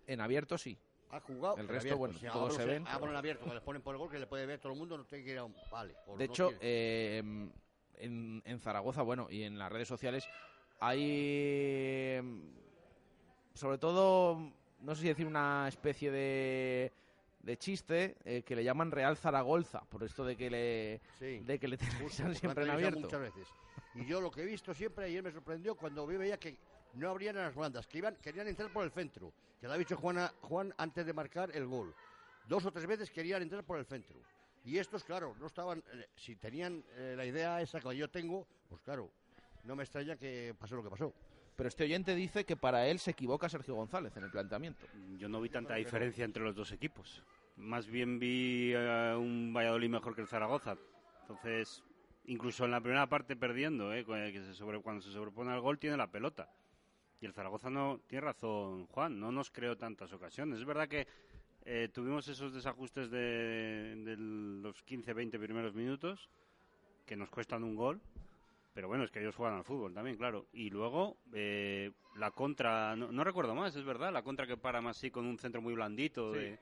[0.06, 0.76] En abierto sí.
[1.10, 1.56] ha jugado.
[1.56, 1.98] El resto, abierto.
[1.98, 4.10] bueno, todos abro- se ven, abro pero- en abierto, que les ponen por el gol,
[4.10, 5.54] que le puede ver todo el mundo, no tiene que ir a un.
[5.70, 5.94] Vale.
[5.94, 7.22] De no hecho, eh,
[7.98, 10.28] en, en Zaragoza, bueno, y en las redes sociales
[10.80, 12.40] hay, mm,
[13.54, 16.92] sobre todo, no sé si decir una especie de,
[17.46, 21.38] de chiste eh, que le llaman Real Zaragoza, por esto de que le, Sí.
[21.44, 23.00] de que le Justo, siempre en abierto.
[23.00, 23.46] Muchas veces.
[23.94, 26.58] Y yo lo que he visto siempre, ayer me sorprendió cuando vi veía que
[26.94, 29.32] no abrían a las bandas, que iban, querían entrar por el centro.
[29.60, 31.94] Que lo ha dicho Juana, Juan antes de marcar el gol.
[32.48, 34.18] Dos o tres veces querían entrar por el centro.
[34.64, 35.84] Y estos, claro, no estaban.
[35.94, 39.08] eh, si tenían eh, la idea esa que yo tengo, pues claro,
[39.62, 41.14] no me extraña que pasó lo que pasó.
[41.56, 44.86] Pero este oyente dice que para él se equivoca Sergio González en el planteamiento.
[45.16, 47.22] Yo no vi tanta diferencia entre los dos equipos.
[47.56, 50.76] Más bien vi eh, un Valladolid mejor que el Zaragoza.
[51.22, 51.82] Entonces,
[52.26, 56.50] incluso en la primera parte perdiendo, eh, cuando se sobrepone al gol tiene la pelota.
[57.22, 60.58] Y el Zaragoza no tiene razón, Juan, no nos creó tantas ocasiones.
[60.58, 61.06] Es verdad que
[61.64, 66.28] eh, tuvimos esos desajustes de, de los 15-20 primeros minutos
[67.06, 68.02] que nos cuestan un gol.
[68.76, 70.44] Pero bueno, es que ellos juegan al fútbol también, claro.
[70.52, 74.82] Y luego eh, la contra, no, no recuerdo más, es verdad, la contra que para
[74.82, 76.34] más así con un centro muy blandito.
[76.34, 76.40] Sí.
[76.40, 76.58] de-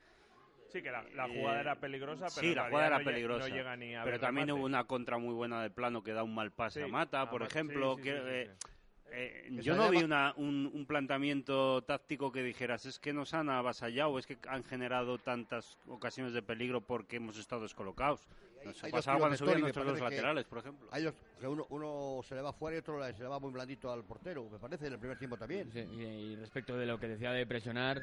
[0.68, 3.48] Sí, que la, la jugada eh, era peligrosa, pero sí, la jugada era no peligrosa.
[3.48, 4.60] No llega ni a pero también remate.
[4.60, 7.22] hubo una contra muy buena de plano que da un mal pase Sí, a Mata,
[7.22, 7.96] a por Mata, ejemplo.
[7.96, 8.68] sí, sí, que, sí, sí, eh, sí.
[9.10, 13.34] eh, Esa yo no vi una, un, un planteamiento táctico que dijeras es que nos
[13.34, 18.28] han avasallado, es que han generado tantas ocasiones de peligro porque hemos estado descolocados.
[18.70, 18.92] Eso hay
[19.36, 20.88] Toni, me nuestros dos laterales, por ejemplo.
[20.90, 23.50] Hay dos, que uno, uno se le va fuera y otro se le va muy
[23.50, 25.70] blandito al portero, me parece, en el primer tiempo también.
[25.72, 28.02] Sí, y, respecto de lo que decía de presionar,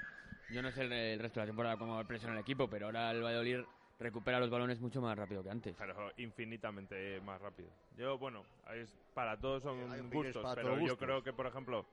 [0.50, 3.12] yo no sé el, el resto de la temporada cómo presiona el equipo, pero ahora
[3.12, 3.60] el Valladolid
[4.02, 5.76] recupera los balones mucho más rápido que antes.
[5.78, 7.70] Pero infinitamente más rápido.
[7.96, 8.44] Yo, bueno,
[8.74, 10.98] es, para todos son opiniones gustos, para pero yo gustos.
[10.98, 11.86] creo que, por ejemplo,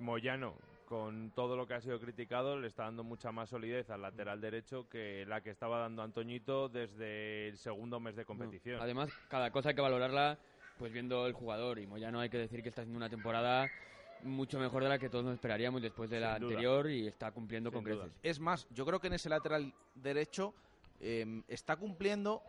[0.00, 4.02] Moyano, con todo lo que ha sido criticado, le está dando mucha más solidez al
[4.02, 8.80] lateral derecho que la que estaba dando Antoñito desde el segundo mes de competición.
[8.80, 10.38] Además, cada cosa hay que valorarla
[10.78, 13.70] pues viendo el jugador y Moyano hay que decir que está haciendo una temporada
[14.22, 16.48] mucho mejor de la que todos nos esperaríamos después de la duda.
[16.48, 18.04] anterior y está cumpliendo Sin con duda.
[18.04, 18.18] creces.
[18.22, 20.54] Es más, yo creo que en ese lateral derecho
[21.00, 22.42] eh, está cumpliendo,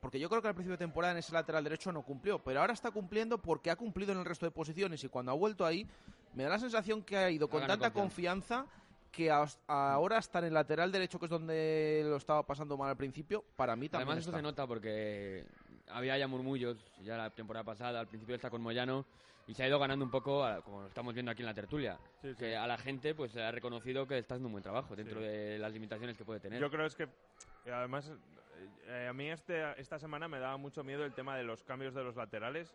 [0.00, 2.60] porque yo creo que al principio de temporada en ese lateral derecho no cumplió, pero
[2.60, 5.64] ahora está cumpliendo porque ha cumplido en el resto de posiciones y cuando ha vuelto
[5.64, 5.86] ahí,
[6.34, 8.66] me da la sensación que ha ido con tanta confianza
[9.10, 12.96] que ahora está en el lateral derecho, que es donde lo estaba pasando mal al
[12.96, 14.38] principio, para mí también Además eso está.
[14.38, 15.46] se nota porque
[15.88, 19.06] había ya murmullos ya la temporada pasada, al principio está con Moyano
[19.46, 21.54] y se ha ido ganando un poco, a- como lo estamos viendo aquí en la
[21.54, 22.34] tertulia, Sí, sí.
[22.36, 25.20] que a la gente pues se ha reconocido que está haciendo un buen trabajo dentro
[25.20, 25.26] Sí.
[25.26, 26.60] de las limitaciones que puede tener.
[26.60, 27.06] Yo creo es que,
[27.70, 28.10] además,
[28.88, 31.94] eh, a mí este, esta semana me daba mucho miedo el tema de los cambios
[31.94, 32.74] de los laterales,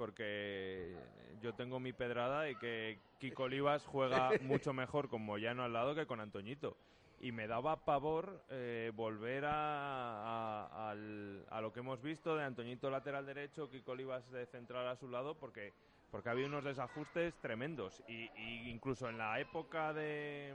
[0.00, 0.96] porque
[1.42, 5.94] yo tengo mi pedrada y que Kiko Olivas juega mucho mejor con Moyano al lado
[5.94, 6.76] que con Antoñito.
[7.20, 12.44] Y me daba pavor eh, volver a, a- al- a lo que hemos visto de
[12.44, 15.74] Antoñito lateral derecho, Kiko Olivas de central a su lado, porque,
[16.10, 18.02] porque había unos desajustes tremendos.
[18.08, 20.54] Y, y incluso en la época de,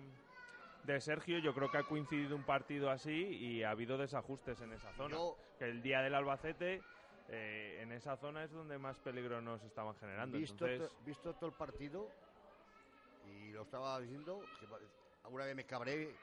[0.86, 4.74] de Sergio, yo creo que ha coincidido un partido así y ha habido desajustes en
[4.74, 5.14] esa zona.
[5.14, 6.82] Yo- Que el día del Albacete,
[7.30, 10.38] eh, en esa zona es donde más peligro nos estaban generando.
[10.38, 12.12] Visto, Entonces, to- visto todo el partido,
[13.28, 14.68] y lo estaba diciendo, que
[15.24, 16.16] alguna vez me cabré.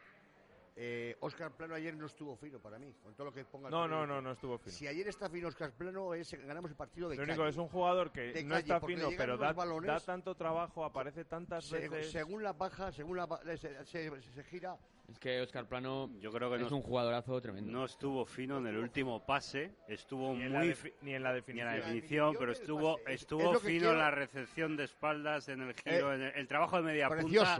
[0.74, 3.68] Eh, Oscar Plano ayer no estuvo fino para mí, con todo lo que ponga.
[3.68, 4.74] no, no, no, no estuvo fino.
[4.74, 7.50] Si ayer está fino Oscar Plano, es, ganamos el partido de Lo único calle.
[7.50, 10.82] es un jugador que De no calle, está fino, pero da, balones- da tanto trabajo,
[10.84, 12.10] aparece tantas Se- veces.
[12.10, 14.78] según la baja, según la ba- se, se- se gira,
[15.10, 17.70] Es que Oscar Plano Yo creo que es no, un jugadorazo tremendo.
[17.70, 21.32] no estuvo fino en el último pase, estuvo Ni en, muy defi- ni en la
[21.32, 21.66] ni en definición.
[21.68, 22.98] la definición, definición pero estuvo.
[23.00, 26.22] Es- estuvo es fino quiero- en la recepción de espaldas, en el giro, Eh, en
[26.22, 27.58] el, el trabajo de media punta.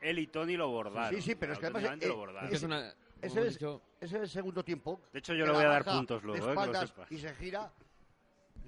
[0.00, 1.14] Él y Tony lo bordaron.
[1.14, 2.52] Sí, sí, pero es que además, eh, lo bordaron.
[2.52, 5.00] Es que una, ese es- dicho, Ese es el segundo tiempo.
[5.12, 7.12] De hecho, yo que le voy a dar puntos de luego, eh, que lo sepas.
[7.12, 7.72] Y se gira.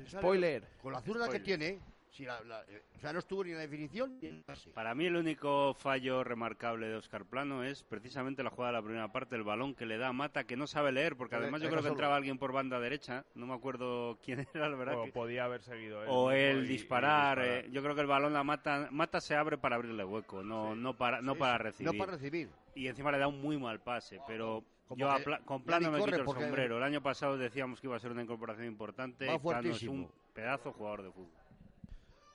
[0.08, 0.66] Spoiler.
[0.82, 1.42] Con la zurda que Spoiler.
[1.42, 4.36] tiene, si la- la- eh, o sea, no estuvo ni en la definición ni en
[4.36, 4.70] el pase.
[4.70, 8.84] Para mí el único fallo remarcable de Oscar Plano es precisamente la jugada de la
[8.84, 11.42] primera parte, el balón que le da a Mata, que no sabe leer, porque Le-
[11.42, 14.76] además yo creo que entraba alguien por banda derecha, no me acuerdo quién era, la
[14.76, 14.98] verdad.
[14.98, 16.08] O que- podía haber seguido él.
[16.10, 19.76] o y disparar, eh, yo creo que el balón la mata, mata se abre para
[19.76, 21.92] abrirle hueco, no, no para, no Sí, para recibir.
[21.92, 22.48] No para recibir.
[22.74, 25.98] Y encima le da un muy mal pase, pero Como yo Pla- con Plano me
[26.04, 26.76] quito el porque- sombrero.
[26.78, 29.26] El año pasado decíamos que iba a ser una incorporación importante.
[29.26, 31.39] Va Plano es un pedazo jugador de fútbol.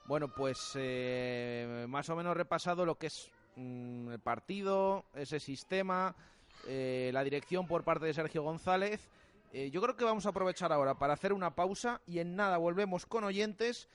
[0.08, 6.14] Bueno, pues eh, más o menos repasado lo que es mm, el partido, ese sistema,
[6.68, 9.08] eh, la dirección por parte de Sergio González.
[9.52, 12.56] Eh, yo creo que vamos a aprovechar ahora para hacer una pausa y en nada
[12.58, 13.88] volvemos con oyentes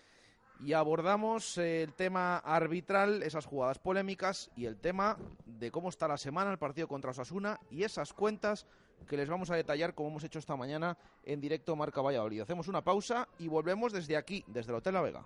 [0.59, 6.07] y abordamos eh, el tema arbitral, esas jugadas polémicas y el tema de cómo está
[6.07, 8.65] la semana el partido contra Osasuna y esas cuentas
[9.07, 12.41] que les vamos a detallar como hemos hecho esta mañana en directo Marca Valladolid.
[12.41, 15.25] Hacemos una pausa y volvemos desde aquí, desde el Hotel La Vega.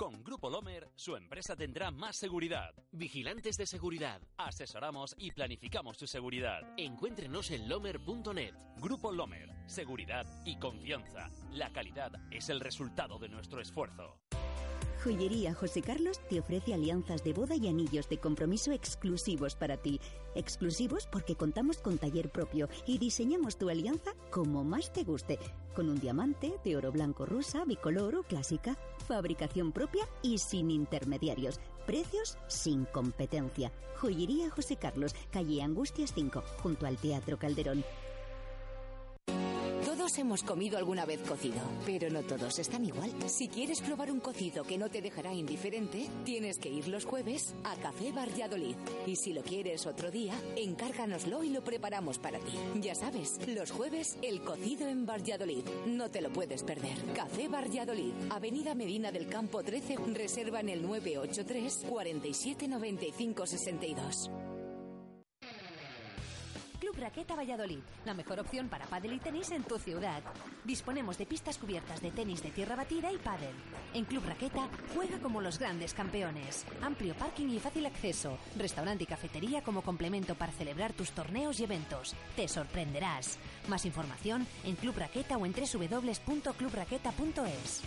[0.00, 2.74] Con Grupo Lomer, su empresa tendrá más seguridad.
[2.90, 4.22] Vigilantes de seguridad.
[4.38, 6.62] Asesoramos y planificamos su seguridad.
[6.78, 8.54] Encuéntrenos en lomer.net.
[8.78, 9.50] Grupo Lomer.
[9.66, 11.28] Seguridad y confianza.
[11.52, 14.18] La calidad es el resultado de nuestro esfuerzo.
[15.04, 20.00] Joyería José Carlos te ofrece alianzas de boda y anillos de compromiso exclusivos para ti.
[20.34, 25.38] Exclusivos porque contamos con taller propio y diseñamos tu alianza como más te guste.
[25.74, 28.76] Con un diamante de oro blanco rosa, bicolor o clásica.
[29.06, 31.60] Fabricación propia y sin intermediarios.
[31.86, 33.72] Precios sin competencia.
[33.96, 37.84] Joyería José Carlos, calle Angustias 5, junto al Teatro Calderón.
[39.90, 43.12] Todos hemos comido alguna vez cocido, pero no todos están igual.
[43.26, 47.56] Si quieres probar un cocido que no te dejará indiferente, tienes que ir los jueves
[47.64, 48.76] a Café Valladolid.
[49.04, 52.52] Y si lo quieres otro día, encárganoslo y lo preparamos para ti.
[52.80, 55.64] Ya sabes, los jueves el cocido en Valladolid.
[55.86, 56.96] No te lo puedes perder.
[57.12, 64.30] Café Valladolid, Avenida Medina del Campo 13, reserva en el 983 47 95 62.
[67.00, 70.22] Raqueta Valladolid, la mejor opción para pádel y tenis en tu ciudad.
[70.64, 73.54] Disponemos de pistas cubiertas de tenis de tierra batida y pádel.
[73.94, 76.66] En Club Raqueta juega como los grandes campeones.
[76.82, 78.36] Amplio parking y fácil acceso.
[78.56, 82.14] Restaurante y cafetería como complemento para celebrar tus torneos y eventos.
[82.36, 83.38] Te sorprenderás.
[83.68, 87.82] Más información en Club Raqueta o en www.clubraqueta.es.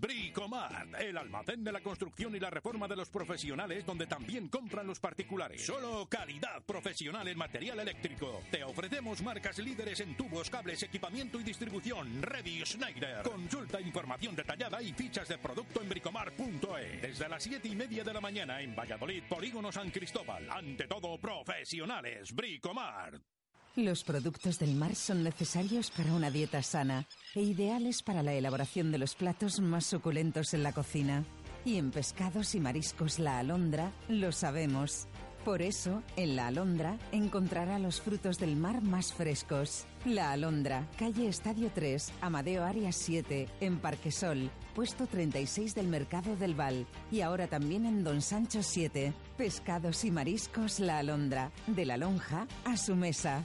[0.00, 4.86] Bricomart, el almacén de la construcción y la reforma de los profesionales donde también compran
[4.86, 5.64] los particulares.
[5.64, 8.42] Solo calidad profesional en material eléctrico.
[8.50, 12.22] Te ofrecemos marcas líderes en tubos, cables, equipamiento y distribución.
[12.22, 13.22] Ready Schneider.
[13.22, 17.02] Consulta información detallada y fichas de producto en bricomart.es.
[17.02, 20.50] Desde las 7 y media de la mañana en Valladolid, Polígono San Cristóbal.
[20.50, 22.34] Ante todo, profesionales.
[22.34, 23.35] Bricomart.
[23.76, 28.90] Los productos del mar son necesarios para una dieta sana e ideales para la elaboración
[28.90, 31.26] de los platos más suculentos en la cocina.
[31.62, 35.08] Y en pescados y mariscos La Alondra lo sabemos.
[35.44, 39.84] Por eso, en La Alondra encontrará los frutos del mar más frescos.
[40.06, 46.54] La Alondra, calle Estadio 3, Amadeo Arias 7, en Parquesol, puesto 36 del Mercado del
[46.54, 46.86] Val.
[47.12, 49.12] Y ahora también en Don Sancho 7.
[49.36, 53.44] Pescados y mariscos La Alondra, de la lonja a su mesa.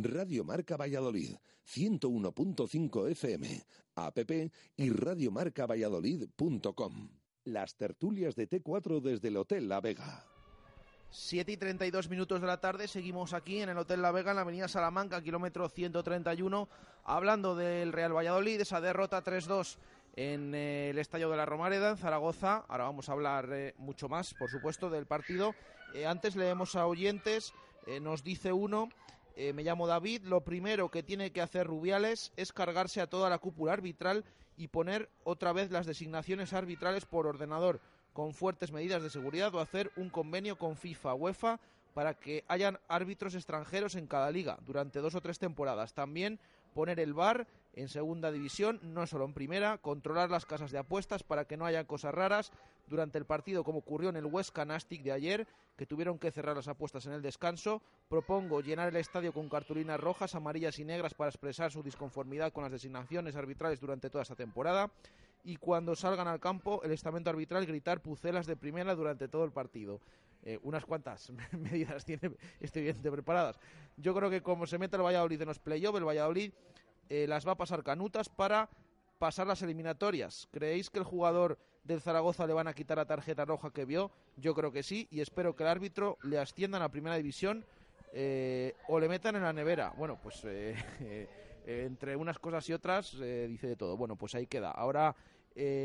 [0.00, 1.34] Radio Marca Valladolid,
[1.66, 4.16] 101.5 FM, app
[4.76, 7.08] y radiomarcavalladolid.com.
[7.42, 10.24] Las tertulias de T4 desde el Hotel La Vega.
[11.10, 14.36] 7 y 32 minutos de la tarde, seguimos aquí en el Hotel La Vega, en
[14.36, 16.68] la avenida Salamanca, kilómetro 131,
[17.02, 19.78] hablando del Real Valladolid, esa derrota 3-2
[20.14, 22.64] en eh, el Estadio de la Romareda, en Zaragoza.
[22.68, 25.56] Ahora vamos a hablar eh, mucho más, por supuesto, del partido.
[25.92, 27.52] Eh, antes leemos a oyentes,
[28.00, 28.90] nos dice uno...
[29.40, 33.30] Eh, me llamo David, lo primero que tiene que hacer Rubiales es cargarse a toda
[33.30, 34.24] la cúpula arbitral
[34.56, 37.78] y poner otra vez las designaciones arbitrales por ordenador
[38.12, 41.60] con fuertes medidas de seguridad o hacer un convenio con FIFA, UEFA
[41.94, 45.94] para que hayan árbitros extranjeros en cada liga durante dos o tres temporadas.
[45.94, 46.40] También
[46.74, 51.22] poner el VAR en segunda división, no solo en primera, controlar las casas de apuestas
[51.22, 52.52] para que no haya cosas raras
[52.88, 56.56] durante el partido, como ocurrió en el West Canastic de ayer, que tuvieron que cerrar
[56.56, 57.82] las apuestas en el descanso.
[58.08, 62.64] Propongo llenar el estadio con cartulinas rojas, amarillas y negras para expresar su disconformidad con
[62.64, 64.90] las designaciones arbitrales durante toda esta temporada.
[65.44, 69.52] Y cuando salgan al campo, el estamento arbitral gritar pucelas de primera durante todo el
[69.52, 70.00] partido.
[70.42, 73.58] Eh, unas cuantas medidas tiene este evidente preparadas.
[73.96, 76.52] Yo creo que como se mete el Valladolid en los playoffs, el Valladolid
[77.08, 78.68] eh, las va a pasar canutas para
[79.18, 80.48] pasar las eliminatorias.
[80.50, 84.10] ¿Creéis que el jugador del Zaragoza le van a quitar la tarjeta roja que vio?
[84.36, 87.64] Yo creo que sí y espero que el árbitro le asciendan a primera división
[88.12, 89.92] eh, o le metan en la nevera.
[89.96, 90.44] Bueno, pues
[91.66, 93.96] entre unas cosas y otras dice de todo.
[93.96, 94.70] Bueno, pues ahí queda.
[94.70, 95.14] Ahora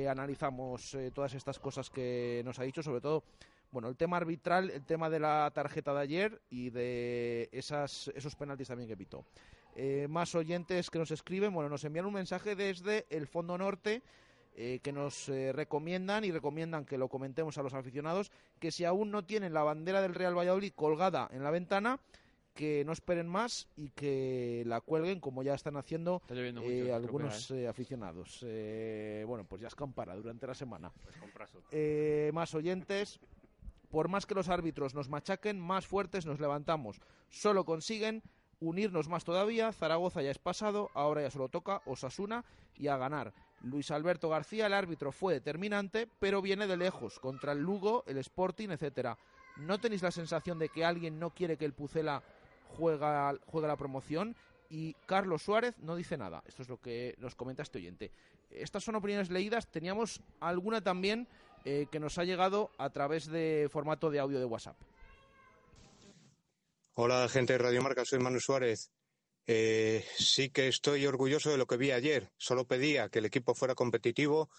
[0.08, 3.24] analizamos todas estas cosas que nos ha dicho, sobre todo
[3.74, 8.36] bueno, el tema arbitral, el tema de la tarjeta de ayer y de esas, esos
[8.36, 9.26] penaltis también que pitó.
[9.76, 14.04] Eh, más oyentes que nos escriben, bueno, nos envían un mensaje desde el Fondo Norte
[14.56, 18.86] eh, que nos eh, recomiendan y recomiendan que lo comentemos a los aficionados, que si
[18.86, 22.00] aún no tienen la bandera del Real Valladolid colgada en la ventana,
[22.54, 26.22] que no esperen más y que la cuelguen como ya están haciendo
[26.94, 28.46] algunos aficionados.
[29.26, 30.92] bueno, pues ya escampará durante la semana.
[31.72, 33.20] Pues más oyentes,
[33.90, 37.02] por más que los árbitros nos machaquen, más fuertes nos levantamos.
[37.32, 38.22] Solo consiguen
[38.64, 39.72] unirnos más todavía.
[39.72, 42.44] Zaragoza ya es pasado, ahora ya solo toca Osasuna
[42.76, 43.34] y a ganar.
[43.62, 48.18] Luis Alberto García, el árbitro, fue determinante, pero viene de lejos, contra el Lugo, el
[48.18, 49.18] Sporting, etcétera.
[49.58, 52.24] ¿No tenéis la sensación de que alguien no quiere que el Pucela
[52.78, 54.36] juega, la promoción?
[54.70, 56.44] Y Carlos Suárez no dice nada.
[56.48, 58.12] Esto es lo que nos comenta este oyente.
[58.50, 59.68] Estas son opiniones leídas.
[59.68, 61.28] Teníamos alguna también
[61.64, 64.76] eh, que nos ha llegado a través de formato de audio de WhatsApp.
[66.96, 68.92] Hola, gente de Radio Marca, soy Manu Suárez.
[69.48, 72.30] Eh, sí que estoy orgulloso de lo que vi ayer.
[72.38, 74.52] Solo pedía que el equipo fuera competitivo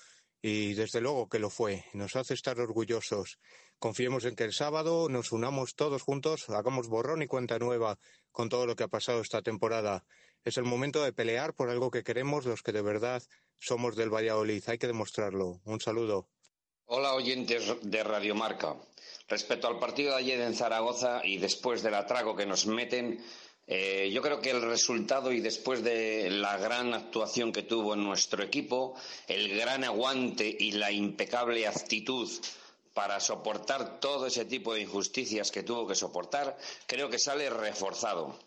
[0.42, 1.84] y desde luego que lo fue.
[1.92, 3.38] Nos hace estar orgullosos.
[3.78, 8.00] Confiemos en que el sábado nos unamos todos juntos, hagamos borrón y cuenta nueva
[8.32, 10.04] con todo lo que ha pasado esta temporada.
[10.42, 13.22] Es el momento de pelear por algo que queremos los que de verdad
[13.60, 14.64] somos del Valladolid.
[14.66, 15.60] Hay que demostrarlo.
[15.64, 16.33] Un saludo.
[16.86, 18.76] Hola oyentes de Radio Marca.
[19.26, 23.24] Respecto al partido de ayer en Zaragoza y después del atraco que nos meten,
[23.66, 28.42] eh, yo creo que el resultado y después de la gran actuación que tuvo nuestro
[28.44, 28.94] equipo,
[29.28, 32.30] el gran aguante y la impecable actitud
[32.92, 38.38] para soportar todo ese tipo de injusticias que tuvo que soportar, creo que sale reforzado.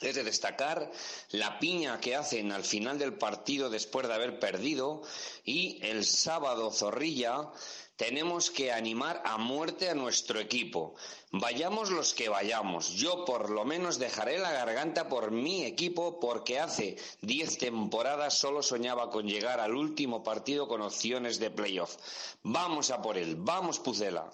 [0.00, 0.90] Es de destacar
[1.30, 5.02] la piña que hacen al final del partido después de haber perdido
[5.44, 7.50] y el sábado Zorrilla
[7.98, 10.94] tenemos que animar a muerte a nuestro equipo.
[11.32, 12.90] Vayamos los que vayamos.
[12.90, 18.62] Yo por lo menos dejaré la garganta por mi equipo porque hace diez temporadas solo
[18.62, 21.96] soñaba con llegar al último partido con opciones de playoff.
[22.44, 23.34] Vamos a por él.
[23.36, 24.32] Vamos Pucela.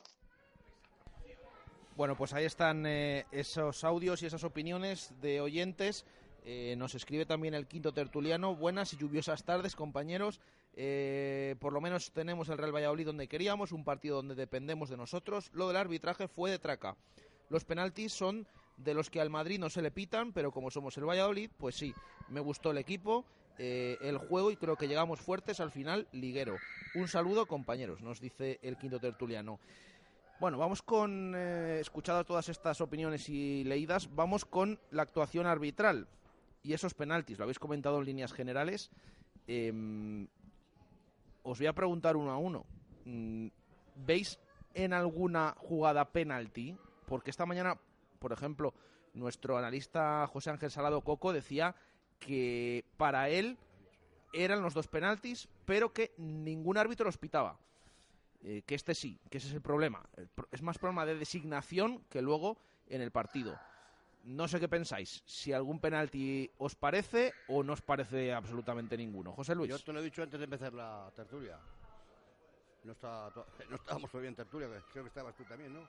[1.97, 6.05] Bueno, pues ahí están eh, esos audios y esas opiniones de oyentes.
[6.45, 8.57] Eh, nos escribe también el quinto tertuliano.
[8.57, 10.41] Buenas y lluviosas tardes, compañeros.
[10.75, 14.97] Eh, por lo menos tenemos el Real Valladolid donde queríamos, un partido donde dependemos de
[14.97, 15.51] nosotros.
[15.53, 16.97] Lo del arbitraje fue de traca.
[17.49, 20.99] Los penaltis son de los que al Madrid no se le pitan, pero como somos
[20.99, 21.95] el Valladolid, pues sí,
[22.29, 23.25] me gustó el equipo,
[23.57, 26.57] eh, el juego y creo que llegamos fuertes al final, liguero.
[26.97, 29.61] Un saludo, compañeros, nos dice el quinto tertuliano.
[30.45, 36.07] Bueno, vamos con, eh, escuchado todas estas opiniones y leídas, vamos con la actuación arbitral
[36.63, 37.39] y esos penaltis.
[37.39, 38.91] Lo habéis comentado en líneas generales.
[39.47, 40.29] Em,
[41.45, 42.67] os voy a preguntar uno a uno.
[43.07, 43.47] Mm,
[44.05, 44.39] ¿Veis
[44.75, 46.77] en alguna jugada penalti?
[47.07, 47.81] Porque esta mañana,
[48.19, 48.75] por ejemplo,
[49.15, 51.75] nuestro analista José Ángel Salado Coco decía
[52.19, 53.57] que para él
[54.35, 57.59] eran los dos penaltis, pero que ningún árbitro los pitaba.
[58.47, 60.05] Eh, que este sí, que ese es el problema.
[60.53, 63.59] Es más problema de designación que luego en el partido.
[64.25, 69.33] No sé qué pensáis, si algún penalti os parece o no os parece absolutamente ninguno.
[69.33, 69.71] José Luis.
[69.71, 71.59] Yo te lo he dicho antes de empezar la tertulia.
[72.85, 73.33] No, está,
[73.71, 75.81] no estábamos todavía en tertulia, creo que estabas tú también, ¿no?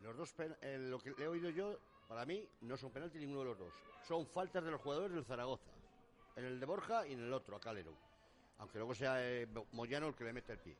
[0.00, 3.46] Los dos, eh, lo que he oído yo, para mí, no son penalti ninguno de
[3.46, 3.72] los dos.
[4.06, 5.72] Son faltas de los jugadores del Zaragoza.
[6.36, 7.92] En el de Borja y en el otro, a Calero.
[8.58, 10.76] Aunque luego sea eh, Moyano el que le mete el pie.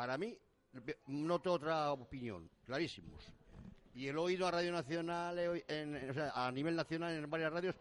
[0.00, 0.34] Para mí,
[1.08, 3.22] no tengo otra opinión, clarísimos.
[3.94, 7.76] Y el oído a Radio Nacional, o sea, a nivel nacional en varias radios,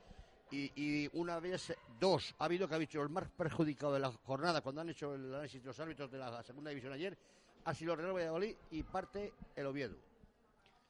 [0.52, 4.60] y, una vez, dos, ha habido que ha dicho el más perjudicado de la jornada
[4.60, 7.18] cuando han hecho el análisis de los árbitros de la segunda división ayer,
[7.64, 9.96] ha sido el Real Valladolid y parte el Oviedo.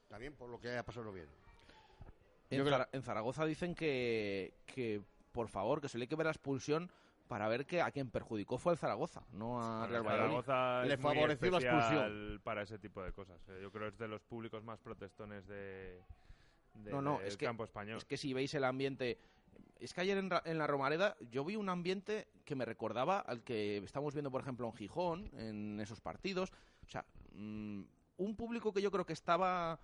[0.08, 1.30] También por lo que ha pasado en Oviedo.
[2.92, 5.00] En, Zaragoza dicen que, que,
[5.32, 6.90] por favor, que se le hay que ver la expulsión
[7.30, 10.42] para ver que a quien perjudicó fue el Zaragoza, no a Real Valladolid.
[10.42, 13.40] Zaragoza Le favoreció la expulsión para ese tipo de cosas.
[13.50, 13.60] Eh.
[13.62, 16.02] Yo creo que es de los públicos más protestones de,
[16.74, 17.98] no, no, es que, campo español.
[17.98, 19.20] Es que si veis el ambiente...
[19.80, 23.44] Es que ayer en, en, la Romareda yo vi un ambiente que me recordaba al
[23.44, 26.52] que estamos viendo, por ejemplo, en Gijón, en esos partidos.
[26.84, 27.84] O sea, mm,
[28.18, 29.80] un público que yo creo que estaba,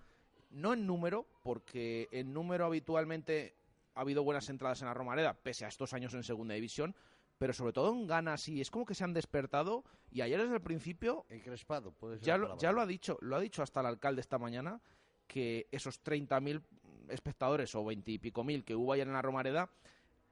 [0.50, 3.54] no en número, porque en número habitualmente
[3.94, 6.94] ha habido buenas entradas en la Romareda, pese a estos años en Segunda División,
[7.38, 10.54] pero sobre todo en ganas y es como que se han despertado y ayer desde
[10.54, 13.86] el principio encrespado puede ya lo, ya lo ha dicho lo ha dicho hasta el
[13.86, 14.80] alcalde esta mañana
[15.26, 16.62] que esos 30.000
[17.08, 19.70] espectadores o 20 y pico mil que hubo ayer en la Romareda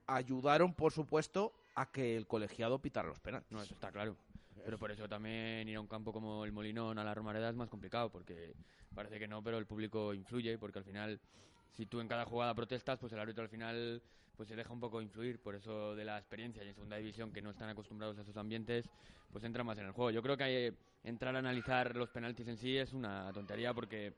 [0.07, 4.16] ayudaron por supuesto a que el colegiado pitara los penales no eso está claro.
[4.64, 7.55] Pero por eso también ir a un campo como el Molinón a la Romareda es
[7.57, 8.55] más complicado porque
[8.94, 11.20] parece que no pero el público influye porque al final
[11.72, 14.02] si tú en cada jugada protestas pues el árbitro al final
[14.37, 17.32] pues se deja un poco influir por eso de la experiencia y en segunda división
[17.32, 18.89] que no están acostumbrados a esos ambientes,
[19.32, 20.11] pues entra más en el juego.
[20.11, 24.14] Yo creo que entrar a analizar los penaltis en sí es una tontería porque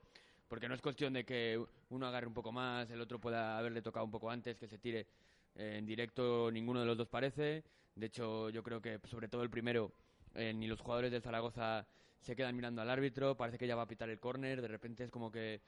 [0.47, 3.81] porque no es cuestión de que uno agarre un poco más, el otro pueda haberle
[3.81, 5.07] tocado un poco antes, que se tire
[5.55, 7.63] en directo, ninguno de los dos parece.
[7.95, 9.91] De hecho, yo creo que sobre todo el primero,
[10.35, 11.85] eh, ni los jugadores del Zaragoza
[12.19, 15.03] se quedan mirando al árbitro, parece que ya va a pitar el córner, de repente
[15.03, 15.61] es como que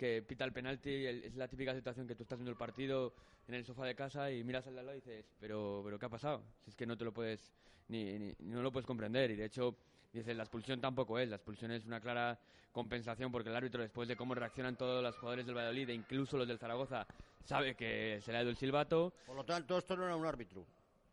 [0.00, 3.12] que pita el penalti, el- es la típica situación que tú estás viendo el partido
[3.46, 6.08] en el sofá de casa y miras al lado y dices, pero, pero ¿qué ha
[6.08, 6.42] pasado?
[6.64, 7.52] Si es que no te lo puedes,
[7.88, 9.76] ni, ni- no lo puedes comprender y de hecho,
[10.10, 12.38] dices, la expulsión tampoco es, la expulsión es una clara
[12.72, 16.38] compensación porque el árbitro después de cómo reaccionan todos los jugadores del Valladolid e incluso
[16.38, 17.06] los del Zaragoza,
[17.44, 19.12] sabe que se le ha ido el silbato.
[19.26, 20.64] Por lo tanto, esto no era un árbitro.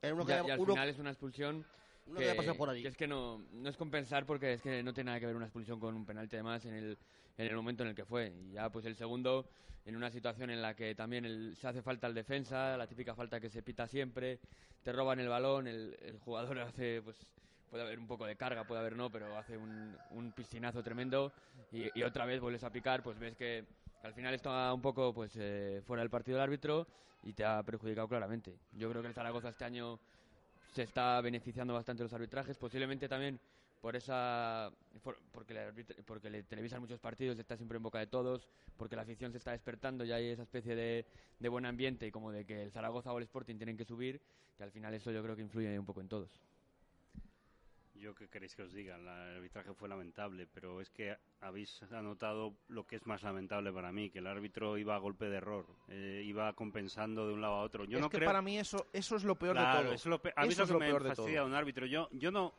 [0.02, 1.66] Era uno que Ya- había- y al uno- final es una expulsión
[2.08, 2.82] uno que había pasado por allí.
[2.82, 5.36] que es que no, no es compensar porque es que no tiene nada que ver
[5.36, 6.98] una expulsión con un penalti además en el,
[7.38, 8.34] en el momento en el que fue.
[8.50, 9.46] Y ya pues el segundo
[9.86, 13.16] en una situación en la que también el- se hace falta el defensa, la típica
[13.16, 14.40] falta que se pita siempre,
[14.84, 17.18] te roban el balón, el, el jugador hace pues
[17.70, 21.32] puede haber un poco de carga, puede haber no, pero hace un, un piscinazo tremendo
[21.72, 23.66] y, y otra vez vuelves a picar, pues ves que,
[24.02, 26.88] que al final está un poco pues eh, fuera del partido del árbitro
[27.24, 28.54] y te ha perjudicado claramente.
[28.74, 30.00] Yo creo que el Zaragoza este año
[30.74, 33.40] se está beneficiando bastante los arbitrajes, posiblemente también
[33.82, 34.72] por esa
[35.04, 35.72] por- porque le,
[36.04, 39.38] porque le televisan muchos partidos, está siempre en boca de todos, porque la afición se
[39.38, 41.06] está despertando y hay esa especie de,
[41.40, 44.22] de buen ambiente y como de que el Zaragoza o el Sporting tienen que subir,
[44.58, 46.30] que al final eso yo creo que influye un poco en todos.
[48.00, 51.82] Yo qué queréis que os diga, La- el arbitraje fue lamentable, pero es que habéis
[51.92, 55.38] anotado lo que es más lamentable para mí, que el árbitro iba a golpe de
[55.38, 57.86] error, eh, iba compensando de un lado a otro.
[57.86, 58.30] Yo es no que creo...
[58.30, 59.94] para mí eso, eso es lo peor Claro, de todo.
[59.96, 61.16] eso es lo pe- a mí Eso es lo es que lo peor me de
[61.16, 61.48] fastidia todo.
[61.48, 61.86] un árbitro.
[61.86, 62.54] Yo, yo no,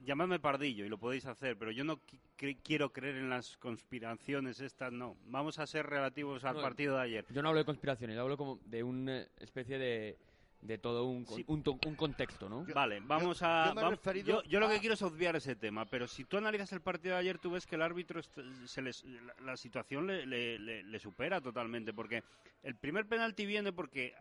[0.00, 1.98] llamadme pardillo y lo podéis hacer, pero yo no
[2.38, 5.16] cre- quiero creer en las conspiraciones estas, no.
[5.26, 7.26] Vamos a ser relativos al No, partido de ayer.
[7.30, 10.18] Yo no hablo de conspiraciones, hablo como de una especie de,
[10.62, 11.44] de todo un, Sí.
[11.48, 12.64] un, to- un contexto, ¿no?
[12.72, 13.74] Vale, vamos a.
[13.74, 16.72] yo referido yo, yo lo que quiero es obviar ese tema, pero si tú analizas
[16.72, 20.06] el partido de ayer, tú ves que el árbitro est- se les- la, la situación
[20.06, 22.22] le, le- le- le supera totalmente, porque
[22.62, 24.14] el primer penalti viene porque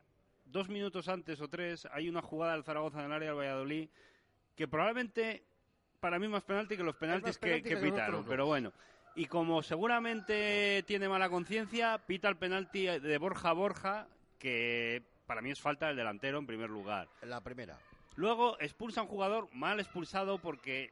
[0.45, 3.87] dos minutos antes o tres hay una jugada del Zaragoza en el área del Valladolid
[4.55, 5.43] que probablemente
[5.99, 8.73] para mí más penalti que los penaltis que, penalti que pitaron, pero bueno.
[9.15, 14.07] Y como seguramente tiene mala conciencia, pita el penalti de Borja a Borja,
[14.39, 17.07] que para mí es falta del delantero en primer lugar.
[17.21, 17.79] La primera.
[18.17, 20.91] Luego expulsa a un jugador mal expulsado porque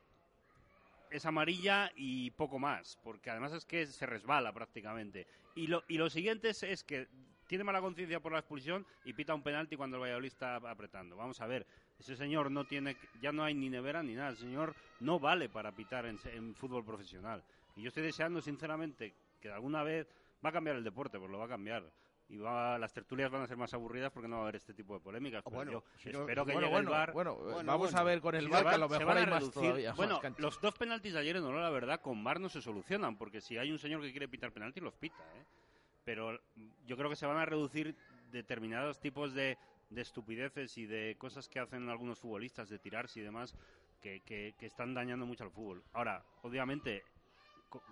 [1.11, 5.27] es amarilla y poco más, porque además es que se resbala prácticamente.
[5.55, 7.09] Y lo, y lo siguiente es, es que
[7.47, 11.17] tiene mala conciencia por la expulsión y pita un penalti cuando el Valladolid está apretando.
[11.17, 11.67] Vamos a ver,
[11.99, 15.49] ese señor no tiene, ya no hay ni nevera ni nada, el señor no vale
[15.49, 17.43] para pitar en, en fútbol profesional.
[17.75, 20.07] Y yo estoy deseando sinceramente que alguna vez
[20.45, 21.83] va a cambiar el deporte, pues lo va a cambiar.
[22.31, 24.73] Y va, las tertulias van a ser más aburridas porque no va a haber este
[24.75, 25.43] tipo de polémicas.
[25.43, 27.11] pero bueno, yo si no- espero que bueno, llegue bueno, el VAR.
[27.13, 29.21] bueno, eh, vamos a ver con el Se VAR, que a lo mejor van a
[29.21, 32.39] hay más todavía, Bueno, los dos penaltis de ayer en honor la verdad con VAR
[32.39, 35.43] no se solucionan, porque si hay un señor que quiere pitar penaltis, los pita, ¿eh?
[36.05, 36.39] Pero
[36.85, 37.95] yo creo que se van a reducir
[38.31, 39.57] determinados tipos de,
[39.89, 43.55] de estupideces y de cosas que hacen algunos futbolistas, de tirarse y demás,
[44.01, 45.83] que, que- que están dañando mucho al fútbol.
[45.93, 47.03] Ahora, obviamente,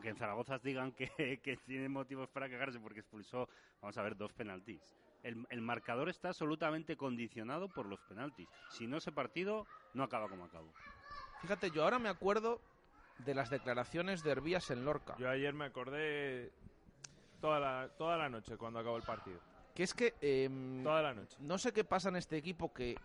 [0.01, 3.47] que en Zaragoza digan que, que tienen motivos para quejarse porque expulsó,
[3.82, 4.82] vamos a ver, dos penaltis.
[5.23, 8.47] El, el marcador está absolutamente condicionado por los penaltis.
[8.69, 10.71] Si no, ese partido no acaba como acabó.
[11.41, 12.61] Fíjate, yo ahora me acuerdo
[13.19, 15.15] de las declaraciones de Herbías en Lorca.
[15.17, 16.51] Yo ayer me acordé
[17.41, 19.39] toda la, toda la noche cuando acabó el partido.
[19.73, 20.13] Que es que...
[20.21, 21.36] em, Toda la noche.
[21.39, 22.95] No sé qué pasa en este equipo que...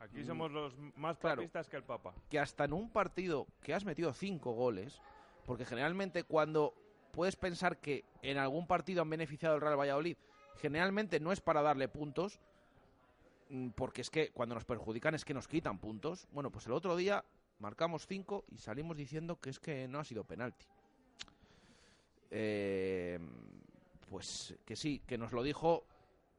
[0.00, 1.36] Aquí Mm, somos los más claro.
[1.42, 2.12] papistas que el Papa.
[2.28, 5.00] que hasta en un partido que has metido cinco goles,
[5.44, 6.74] porque generalmente cuando
[7.12, 10.16] puedes pensar que en algún partido han beneficiado el Real Valladolid,
[10.56, 12.40] generalmente no es para darle puntos,
[13.48, 16.26] mm, porque es que cuando nos perjudican es que nos quitan puntos.
[16.32, 17.24] Bueno, pues el otro día
[17.58, 20.66] marcamos cinco y salimos diciendo que es que no ha sido penalti.
[22.30, 23.18] Eh,
[24.08, 25.86] pues que sí, que nos lo dijo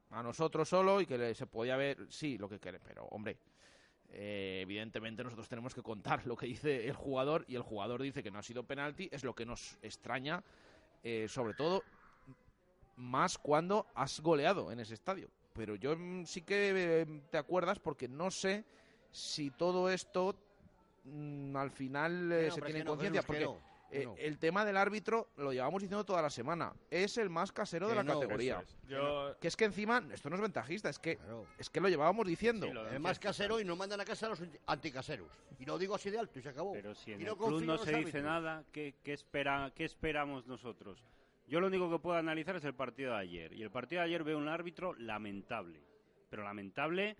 [0.09, 3.37] a nosotros solo y que se podía ver, sí, lo que quiere, pero hombre,
[4.13, 8.23] eh, evidentemente nosotros tenemos que contar lo que dice el jugador y el jugador dice
[8.23, 10.43] que no ha sido penalti, es lo que nos extraña,
[11.03, 11.83] eh, sobre todo
[12.95, 15.29] más cuando has goleado en ese estadio.
[15.53, 18.65] Pero yo mm, sí que eh, te acuerdas porque no sé
[19.11, 20.35] si todo esto
[21.05, 23.49] mm, al final eh, se tiene conciencia, porque
[23.91, 24.15] eh, no.
[24.17, 26.73] el tema del árbitro lo llevamos diciendo toda la semana.
[26.89, 28.59] Es el más casero de la no, categoría.
[28.61, 28.75] es.
[28.87, 31.19] Yo- Que es que encima, esto no es ventajista, es que,
[31.57, 32.65] es que lo llevábamos diciendo.
[32.67, 35.27] El más casero y nos mandan a casa a los anti- anticaseros.
[35.59, 36.73] Y lo digo así de alto y se acabó.
[36.73, 39.85] Pero si en Y el no club no se dice nada, ¿qué, qué espera, ¿qué
[39.85, 41.03] esperamos nosotros?
[41.47, 43.53] Yo lo único que puedo analizar es el partido de ayer.
[43.53, 45.81] Y el partido de ayer veo un árbitro lamentable.
[46.29, 47.15] Pero lamentable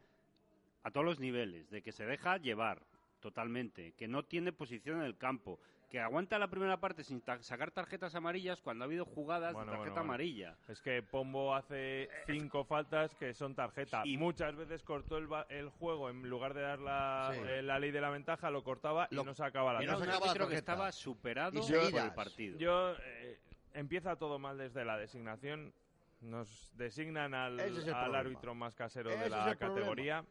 [0.82, 1.70] a todos los niveles.
[1.70, 2.82] De que se deja llevar
[3.20, 3.91] totalmente.
[3.93, 5.59] Que no tiene posición en el campo.
[5.93, 9.69] Que aguanta la primera parte sin ta- sacar tarjetas amarillas cuando ha habido jugadas Bueno,
[9.73, 10.05] de tarjeta bueno.
[10.13, 10.57] amarilla.
[10.67, 14.01] Es que Pombo hace cinco faltas que son tarjeta.
[14.03, 17.41] Y muchas veces cortó el, ba- el juego en lugar de dar la, Sí.
[17.47, 20.47] eh, la ley de la ventaja, lo cortaba y no sacaba la Era un árbitro
[20.49, 21.71] que estaba superado por
[22.01, 22.57] el partido.
[22.57, 23.37] Yo, eh,
[23.75, 25.75] empieza todo mal desde la designación.
[26.21, 29.59] Nos designan al, es árbitro más casero Ese de la problema.
[29.75, 30.25] categoría.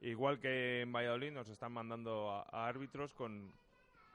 [0.00, 3.52] Igual que en Valladolid nos están mandando a, a árbitros con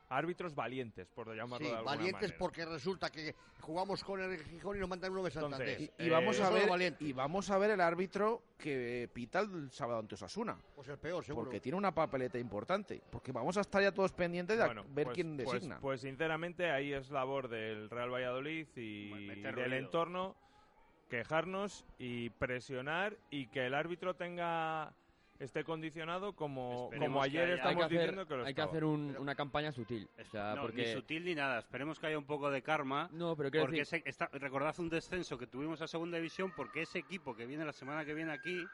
[0.10, 2.38] árbitros valientes, por llamarlo Sí, de alguna valientes manera.
[2.38, 5.68] porque resulta que jugamos con el Gijón y nos mandan uno de Santander.
[5.70, 9.72] Entonces, Y, vamos Eh, a ver, y vamos a ver el árbitro que pita el
[9.72, 10.58] sábado ante Osasuna.
[10.76, 11.46] Pues el peor, seguro.
[11.46, 13.02] Porque tiene una papeleta importante.
[13.12, 15.80] Porque vamos a estar ya todos pendientes de Bueno, ver pues- quién pues- designa.
[15.80, 19.10] Pues, sinceramente ahí es labor del Real Valladolid y
[19.42, 19.74] del ruido.
[19.76, 20.36] entorno
[21.10, 24.94] quejarnos y presionar y que el árbitro tenga
[25.40, 28.40] esté condicionado como, Esperemos como que ayer haya- estamos hay que hacer, diciendo que lo
[28.42, 28.70] hay que estaba.
[28.72, 30.08] hacer un- una campaña sutil.
[30.20, 31.60] O sea, No, porque ni sutil ni nada.
[31.60, 33.10] Esperemos que haya un poco de karma.
[33.12, 36.52] No, pero quiero porque decir- ese- está- recordad un descenso que tuvimos a segunda división
[36.56, 38.66] porque ese equipo que viene la semana que viene aquí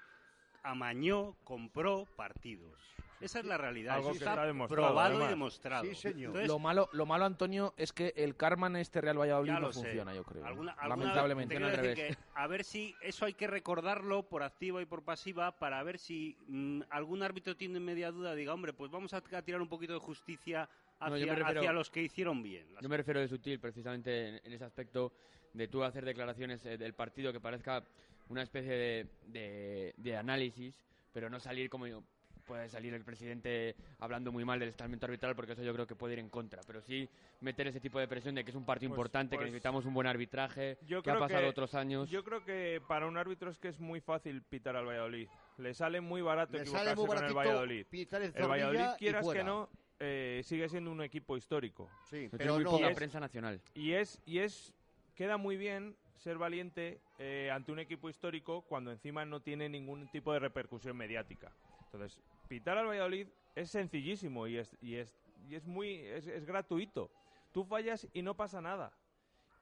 [0.64, 2.80] amañó, compró partidos.
[3.20, 3.98] Esa es la realidad.
[3.98, 5.28] Algo Eso que está, está demostrado, probado además.
[5.28, 5.84] y demostrado.
[5.86, 6.30] Sí, señor.
[6.30, 9.72] Entonces, lo malo, lo malo, Antonio, es que el karma en este Real Valladolid no
[9.72, 9.82] sé.
[9.84, 10.44] funciona, yo creo.
[10.44, 11.54] Alguna- alguna- Lamentablemente.
[11.54, 15.04] te quiero decir que a ver si eso hay que recordarlo por activa y por
[15.04, 19.18] pasiva para ver si mm, algún árbitro tiene media duda diga, hombre, pues vamos a,
[19.18, 20.68] a tirar un poquito de justicia
[21.00, 22.74] No, yo hacia, me refiero- hacia los que hicieron bien.
[22.74, 25.14] las Yo me refiero de sutil precisamente en, en ese aspecto
[25.54, 27.84] de tú hacer declaraciones eh, del partido que parezca
[28.32, 30.74] una especie de, de- de análisis,
[31.12, 32.02] pero no salir como yo-
[32.46, 35.96] puede salir el presidente hablando muy mal del estamento arbitral porque eso yo creo que
[35.96, 37.08] puede ir en contra, pero sí
[37.42, 39.86] meter ese tipo de presión de que es un partido Pues- importante, que pues- necesitamos
[39.86, 42.10] un buen arbitraje, Yo que ha pasado que- otros años.
[42.10, 45.28] Yo creo que para un árbitro es que es muy fácil pitar al Valladolid.
[45.58, 47.86] Le sale muy barato Le equivocarse sale muy con el Valladolid.
[48.26, 49.70] el Zorrilla Valladolid, quieras que no,
[50.00, 51.90] eh, sigue siendo un equipo histórico.
[52.10, 52.78] Sí, Pero no.
[52.90, 53.62] es- prensa nacional.
[53.76, 54.74] Y es, y es,
[55.16, 60.08] queda muy bien ser valiente eh, ante un equipo histórico cuando encima no tiene ningún
[60.10, 61.52] tipo de repercusión mediática.
[61.86, 65.14] Entonces, pitar al Valladolid es sencillísimo y es, y es,
[65.50, 67.12] y es muy, es, es gratuito.
[67.52, 68.94] Tú fallas y no pasa nada.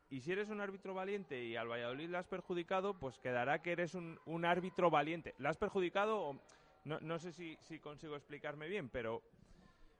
[0.09, 3.71] Y si eres un árbitro valiente y al Valladolid le has perjudicado, pues quedará que
[3.71, 5.35] eres un, un árbitro valiente.
[5.37, 6.39] ¿Le has perjudicado?
[6.83, 9.21] no, no sé si, si consigo explicarme bien, pero,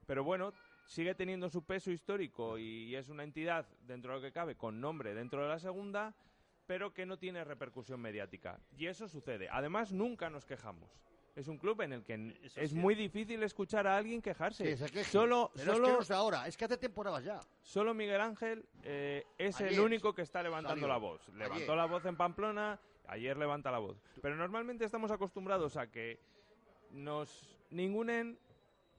[0.05, 0.53] pero bueno,
[0.89, 4.81] sigue teniendo su peso histórico y, es una entidad, dentro de lo que cabe, con
[4.81, 6.15] nombre dentro de la segunda,
[6.69, 8.59] pero que no tiene repercusión mediática.
[8.77, 9.49] Y eso sucede.
[9.49, 10.87] Además, nunca nos quejamos.
[11.35, 12.75] Es un club en el que Eso es sí.
[12.75, 14.63] muy difícil escuchar a alguien quejarse.
[14.65, 15.09] Que se queje.
[15.09, 17.39] Solo, Pero solo, es que no es ahora, es que hace temporadas ya.
[17.63, 20.87] Solo Miguel Ángel eh, es el único que está levantando salió.
[20.89, 21.27] la voz.
[21.29, 21.75] Levantó Ayer.
[21.75, 23.97] la voz en Pamplona, ayer levanta la voz.
[24.21, 26.19] Pero normalmente estamos acostumbrados a que
[26.91, 28.37] nos ningunen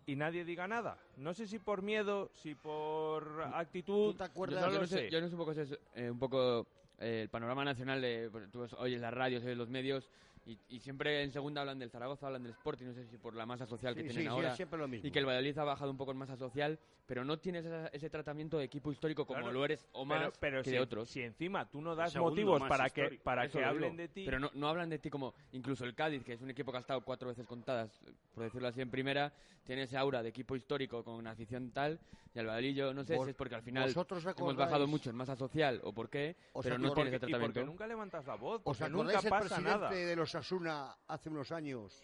[0.07, 0.99] y nadie diga nada.
[1.17, 4.61] No sé si por miedo, si por actitud, ¿Tú te Yo, acuerdas?
[4.63, 5.11] no yo lo no sé, sé.
[5.11, 5.53] yo no sé un poco,
[5.95, 6.67] eh, un poco
[7.01, 10.09] el panorama nacional de pues, tú oyes las radios, oyes los medios
[10.47, 13.35] y, y siempre en segunda hablan del Zaragoza, hablan del Sporting, no sé si por
[13.35, 15.07] la masa social que Sí, tienen sí, sí, ahora es siempre lo mismo.
[15.07, 17.89] y que el Valladolid ha bajado un poco en masa social, pero no tienes esa-
[17.89, 20.77] ese tratamiento de equipo histórico como Claro, lo eres o más pero, pero que si,
[20.77, 21.09] de otros.
[21.11, 24.03] si encima tú no das segundo motivos para que, para Eso que hablen digo.
[24.03, 26.51] de ti, Pero no, no hablan de ti como incluso el Cádiz, que es un
[26.51, 28.01] equipo que ha estado cuatro veces contadas,
[28.35, 29.33] por decirlo así, en primera,
[29.65, 32.01] tiene ese aura de equipo histórico con una afición tal,
[32.35, 35.11] y al Valladolid yo no sé si es porque al final vosotros hemos bajado mucho
[35.11, 37.65] en masa social o por qué, ¿Os pero no acordáis- tiene ese y porque tratamiento.
[37.67, 39.91] nunca levantas la voz, ¿Os porque nunca pasa nada.
[39.91, 42.03] de los Asuna hace unos años?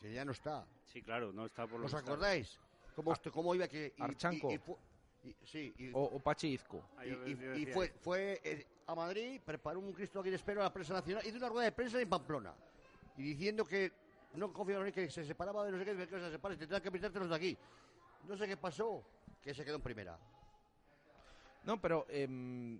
[0.00, 0.66] Que ya no está.
[0.86, 2.10] Sí, claro, no está por lo ¿Os que está.
[2.12, 2.58] acordáis?
[2.94, 3.94] ¿Cómo, esto- cómo iba que...
[3.96, 4.50] y- Archanco.
[4.50, 4.78] y- y fu-
[5.24, 6.82] y- sí, y, O, o Pachi Izco.
[6.96, 10.72] Ah, y- fue, fue eh, a Madrid, preparó un Cristo aquí de espero a la
[10.72, 12.54] prensa nacional, hizo una rueda de prensa en Pamplona.
[13.16, 13.92] Y diciendo que
[14.34, 16.80] no confiaban en que se separaba de no sé qué, que se separa y tendrán
[16.82, 17.58] que pintártelos de aquí.
[18.28, 19.02] No sé qué pasó,
[19.42, 20.18] que se quedó en primera.
[21.64, 22.78] No, pero em,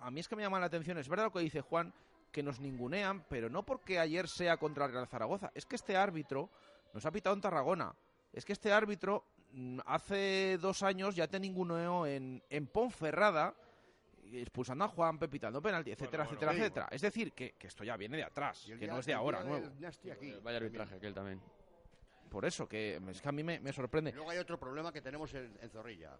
[0.00, 0.96] a mí es que me llama la atención.
[0.98, 1.92] Es verdad lo que dice Juan,
[2.32, 5.50] que nos ningunean, pero no porque ayer sea contra el Real Zaragoza.
[5.54, 6.50] Es que este árbitro
[6.92, 7.94] nos ha pitado en Tarragona.
[8.32, 13.54] Es que este árbitro mm, hace dos años ya te ninguneó en, en Ponferrada,
[14.32, 16.88] expulsando a Juan, pitando penalti, etcétera, bueno, etcétera, sí, etcétera.
[16.90, 19.42] Es decir, que, que esto ya viene de atrás, que día- no es de ahora,
[19.44, 19.66] nuevo.
[20.12, 21.40] aquí, Vaya arbitraje aquel también.
[22.28, 24.12] Por eso, que es que a mí me, me sorprende.
[24.12, 26.18] Luego hay otro problema que tenemos en, en Zorrilla.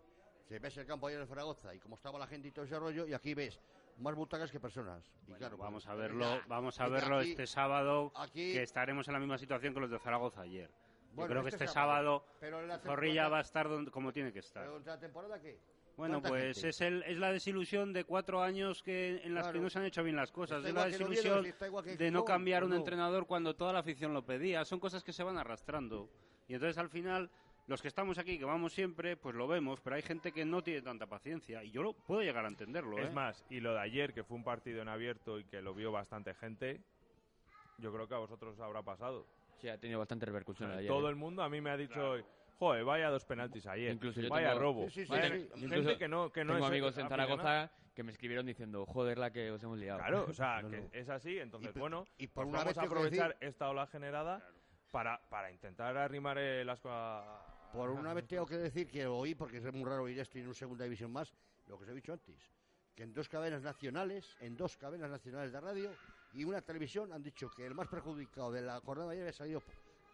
[0.48, 2.78] Si ves el campo ayer en Zaragoza y cómo estaba la gente y todo ese
[2.78, 3.58] rollo, y aquí ves
[3.98, 5.04] más butacas que personas.
[5.22, 8.52] Y Bueno, claro, vamos a pues, verlo, ya, vamos a aquí- verlo este sábado, aquí-
[8.52, 10.68] que estaremos en la misma situación que los de Zaragoza ayer.
[10.68, 14.32] Yo Bueno, creo que este este sábado, sábado, Zorrilla va a estar donde, como tiene
[14.32, 14.64] que estar.
[14.64, 15.58] ¿Pero la temporada qué?
[15.96, 16.68] Bueno, ¿Cuánta pues gente?
[16.68, 19.62] es, el, es la desilusión de cuatro años que en las que Claro.
[19.62, 20.58] no se han hecho bien las cosas.
[20.58, 21.44] Está Es la que Oviedo, desilusión
[21.82, 22.76] si que de no cambiar ¿o un no?
[22.76, 24.66] entrenador cuando toda la afición lo pedía.
[24.66, 26.10] Son cosas que se van arrastrando.
[26.48, 27.30] Y entonces al final,
[27.66, 30.62] los que estamos aquí, que vamos siempre, pues lo vemos, pero hay gente que no
[30.62, 31.64] tiene tanta paciencia.
[31.64, 32.98] Y yo lo puedo llegar a entenderlo.
[32.98, 33.12] Es ¿eh?
[33.12, 35.90] más, y lo de ayer, que fue un partido en abierto y que lo vio
[35.90, 36.80] bastante gente,
[37.78, 39.26] yo creo que a vosotros habrá pasado.
[39.58, 40.86] Sí, ha tenido bastante repercusión ayer.
[40.88, 42.24] Todo el mundo a mí me ha dicho hoy,
[42.58, 44.82] joder, vaya dos penaltis ayer, Incluso yo vaya tengo- robo.
[44.90, 45.68] Sí, sí, sí, Vaya- sí.
[45.68, 47.08] gente que no, que no tengo es amigos en.
[47.08, 49.98] Zaragoza que me escribieron diciendo, joder, la que os hemos liado.
[49.98, 50.88] Claro, o sea, No, que no.
[50.92, 53.68] es así, entonces, Y- bueno, y por pues una vamos vez a aprovechar decir- esta
[53.70, 54.46] ola generada
[54.92, 57.45] para, para intentar arrimar el asco a...
[57.72, 60.46] Por una vez tengo que decir que oí, porque es muy raro oír esto en
[60.46, 61.32] una segunda división más,
[61.68, 62.36] lo que os he dicho antes,
[62.94, 65.90] que en dos cadenas nacionales, en dos cadenas nacionales de radio
[66.32, 69.32] y una televisión han dicho que el más perjudicado de la jornada de ayer había
[69.32, 69.62] salido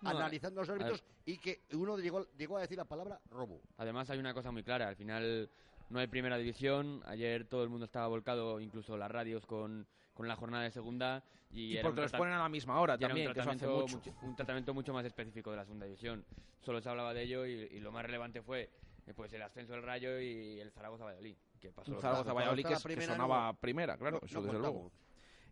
[0.01, 3.61] No, analizando los a- árbitros y que uno llegó, llegó a decir la palabra robo.
[3.77, 5.49] Además hay una cosa muy clara, al final
[5.91, 10.29] no hay primera división, ayer todo el mundo estaba volcado, incluso las radios con, con
[10.29, 11.23] la jornada de segunda.
[11.51, 13.97] Y, Y porque los ponen a la misma hora también, un que eso hace tratamiento,
[13.99, 14.15] mucho.
[14.23, 16.25] un tratamiento mucho más específico de la segunda división.
[16.63, 18.71] Solo se hablaba de ello y, y lo más relevante fue
[19.07, 21.37] eh, pues el ascenso del Rayo y el Zaragoza-Valladolid.
[21.61, 22.87] que pasó lo que
[23.19, 24.91] sonaba primera, claro, no- eso no desde luego.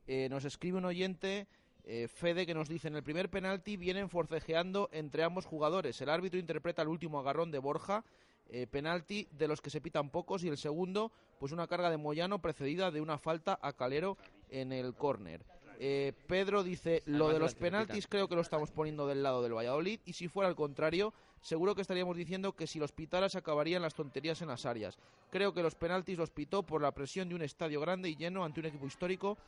[0.06, 1.46] Eh, nos escribe un oyente,
[1.84, 6.00] eh, Fede, que nos dice, en el primer penalti vienen forcejeando entre ambos jugadores.
[6.00, 8.04] El árbitro interpreta el último agarrón de Borja,
[8.48, 11.96] eh, penalti de los que se pitan pocos, y el segundo, pues una carga de
[11.98, 14.16] Moyano precedida de una falta a Calero
[14.50, 15.44] en el córner.
[15.82, 19.42] Eh, Pedro dice, lo Además de los penaltis creo que lo estamos poniendo del lado
[19.42, 23.30] del Valladolid, y si fuera al contrario, seguro que estaríamos diciendo que si los pitara
[23.30, 24.98] se acabarían las tonterías en las áreas.
[25.30, 28.44] Creo que los penaltis los pitó por la presión de un estadio grande y lleno
[28.44, 29.38] ante un equipo histórico.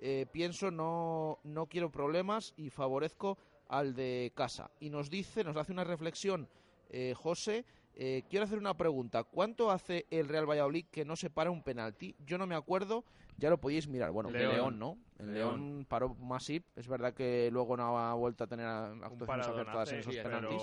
[0.00, 3.36] Eh, pienso no, no quiero problemas y favorezco
[3.68, 4.70] al de casa.
[4.78, 6.48] Y nos dice, nos hace una reflexión,
[6.90, 7.64] eh, José.
[7.96, 9.24] eh, quiero hacer una pregunta.
[9.24, 12.14] ¿Cuánto hace el Real Valladolid que no se para un penalti?
[12.24, 13.04] Yo no me acuerdo,
[13.40, 14.10] ya lo podíais mirar.
[14.12, 14.44] Bueno, León.
[14.50, 14.98] el León, ¿no?
[15.18, 15.86] El León, León.
[15.88, 16.64] paró Masip.
[16.76, 20.62] Es verdad que luego no ha vuelto a tener actuaciones acertadas en esos sí, penaltis.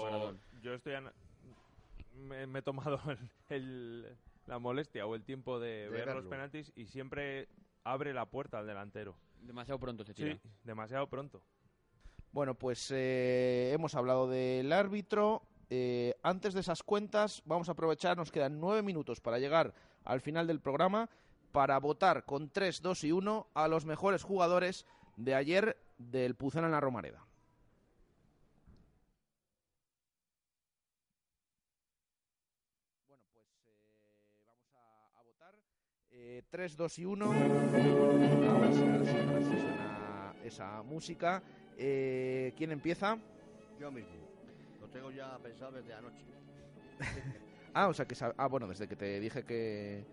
[0.61, 0.93] yo estoy
[2.15, 3.17] me, me he tomado el,
[3.49, 4.17] el-
[4.47, 7.49] la molestia o el tiempo de, De ver los penaltis y siempre
[7.83, 9.15] abre la puerta al delantero.
[9.41, 10.33] Demasiado pronto se tira.
[10.35, 11.41] Sí, demasiado pronto.
[12.31, 15.41] Bueno, pues eh, hemos hablado del árbitro.
[15.69, 19.73] Eh, antes de esas cuentas, vamos a aprovechar, nos quedan nueve minutos para llegar
[20.05, 21.09] al final del programa
[21.57, 24.85] para votar con 3, 2 y 1 a los mejores jugadores
[25.15, 27.25] de ayer del Pucena en la Romareda.
[36.11, 37.25] Eh, 3, 2 y 1.
[37.25, 41.41] Ahora sí, ahora sí, ahora sí suena esa música.
[41.75, 43.17] Eh, ¿Quién empieza?
[43.79, 44.13] Yo mismo.
[44.79, 46.23] Lo tengo ya pensado desde anoche.
[47.73, 50.03] Ah, o sea que ah, bueno, desde que te dije que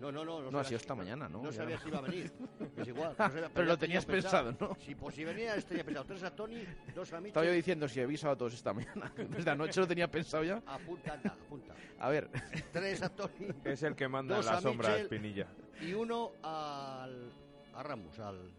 [0.00, 0.40] No, no, no.
[0.42, 1.42] no, ha sabía sido si- esta mañana, ¿no?
[1.42, 1.82] No Ya sabía no.
[1.82, 2.32] si iba a venir.
[2.76, 3.14] Es igual.
[3.18, 4.76] no sabía- pero lo tenías tenía pensado, ¿no?
[4.80, 6.04] Si, pues, si venía, tenía pensado.
[6.06, 7.26] Tres a Tony, dos a Mitchell.
[7.28, 9.12] Estaba yo diciendo si he avisado a todos esta mañana.
[9.16, 10.62] Desde anoche lo tenía pensado ya.
[10.66, 11.74] Apunta, anda, apunta.
[11.98, 12.28] A ver.
[12.72, 13.48] Tres a Tony.
[13.64, 15.46] Es el que manda la a sombra, Mitchell Espinilla.
[15.80, 17.32] Y uno al,
[17.74, 18.52] a Ramos, al,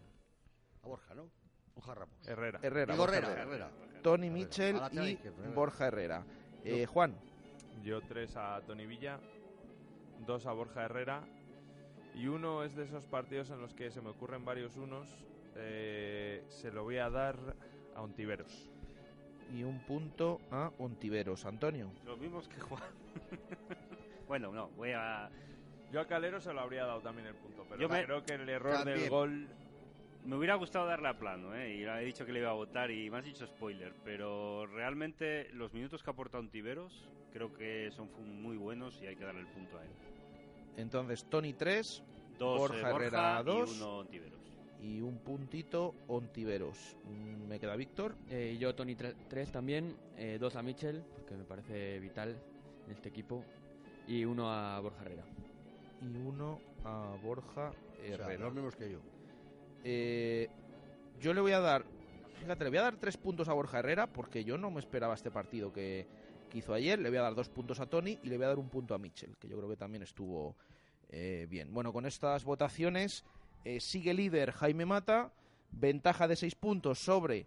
[0.82, 1.30] a Borja, ¿no?
[1.74, 2.16] Borja Ramos.
[2.26, 2.58] Herrera.
[2.62, 3.66] Herrera, Digo, Borja Herrera, Herrera.
[3.70, 4.02] Herrera.
[4.02, 5.18] Tony Mitchell A y.
[5.54, 6.24] Borja Herrera.
[6.64, 7.14] Eh, Juan.
[7.84, 9.20] Yo tres a Tony Villa,
[10.26, 11.22] dos a Borja Herrera
[12.14, 15.08] y uno es de esos partidos en los que se me ocurren varios unos.
[15.56, 17.36] eh, se lo voy a dar
[17.94, 18.68] a Ontiveros.
[19.52, 21.44] Y un punto a Ontiveros.
[21.46, 21.90] Antonio.
[22.04, 22.82] Los mismos que Juan.
[24.28, 25.30] bueno, no, voy a.
[25.90, 28.34] Yo a Calero se lo habría dado también el punto, pero Yo me- creo que
[28.34, 29.48] el error del gol
[30.24, 31.74] Me hubiera gustado darle a plano, ¿eh?
[31.74, 34.66] y le he dicho que le iba a votar y me has dicho spoiler, pero
[34.66, 38.08] realmente los minutos que ha aportado Ontiveros creo que son
[38.42, 39.90] muy buenos y hay que darle el punto a él.
[40.76, 42.02] Entonces, Tony 3,
[42.38, 44.38] Dos, Borja eh, Borja Herrera y 2 uno Ontiveros.
[44.82, 46.96] y un puntito Ontiveros.
[47.04, 48.14] Mm, ¿Me queda Víctor?
[48.28, 52.36] Eh, yo, Tony 3 también, eh, dos a Mitchell, porque me parece vital
[52.86, 53.42] en este equipo,
[54.06, 55.24] y uno a Borja Herrera.
[56.02, 58.44] Y uno a Borja Herrera.
[58.44, 58.98] los mismos que yo.
[59.84, 60.48] Eh,
[61.20, 61.84] yo le voy a dar,
[62.40, 65.14] fíjate, le voy a dar tres puntos a Borja Herrera porque yo no me esperaba
[65.14, 66.06] este partido que,
[66.54, 66.98] hizo ayer.
[66.98, 68.94] Le voy a dar dos puntos a Tony y le voy a dar un punto
[68.94, 70.56] a Mitchell, que yo creo que también estuvo
[71.10, 71.72] eh, bien.
[71.74, 73.24] Bueno, con estas votaciones
[73.64, 75.32] eh, sigue líder Jaime Mata,
[75.70, 77.46] ventaja de seis puntos sobre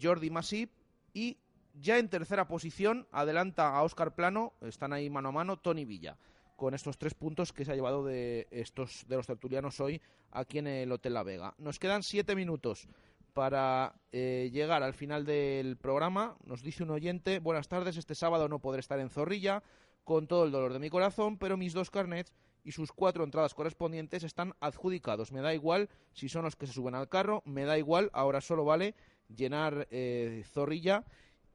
[0.00, 0.70] Jordi Masip
[1.12, 1.36] y
[1.80, 6.16] ya en tercera posición adelanta a Óscar Plano, están ahí mano a mano, Tony Villa
[6.56, 10.00] con estos tres puntos que se ha llevado de estos de los tertulianos hoy
[10.30, 11.54] aquí en el Hotel La Vega.
[11.58, 12.88] Nos quedan siete minutos
[13.32, 16.36] para eh, llegar al final del programa.
[16.44, 19.62] Nos dice un oyente, buenas tardes, este sábado no podré estar en Zorrilla
[20.04, 22.32] con todo el dolor de mi corazón, pero mis dos carnets
[22.62, 25.32] y sus cuatro entradas correspondientes están adjudicados.
[25.32, 28.40] Me da igual si son los que se suben al carro, me da igual, ahora
[28.40, 28.94] solo vale
[29.28, 31.04] llenar eh, Zorrilla.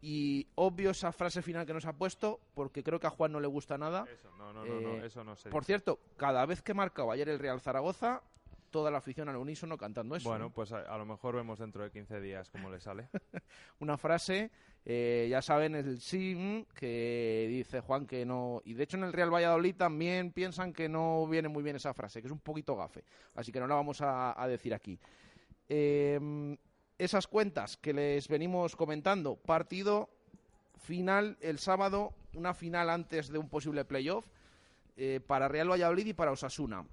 [0.01, 3.39] Y obvio esa frase final que nos ha puesto, porque creo que a Juan no
[3.39, 4.05] le gusta nada.
[4.11, 5.67] Eso, no, no, no, no, Eh, eso no se Por dice.
[5.73, 8.21] cierto, cada vez que marcaba ayer el Real Zaragoza,
[8.69, 10.29] toda la afición al unísono cantando eso.
[10.29, 10.51] Bueno, ¿no?
[10.51, 13.09] pues a, a lo mejor vemos dentro de 15 días cómo le sale.
[13.79, 14.51] Una frase
[14.85, 18.61] Eh, ya saben el sim que dice Juan que no.
[18.63, 21.93] Y de hecho en el Real Valladolid también piensan que no viene muy bien esa
[21.93, 23.03] frase, que es un poquito gafe.
[23.35, 24.97] Así que no la vamos a, a decir aquí.
[25.67, 26.57] Eh,
[26.99, 30.09] esas cuentas que les venimos comentando, partido
[30.77, 34.27] final el sábado, una final antes de un posible playoff
[34.97, 36.85] eh, para Real Valladolid y para Osasuna.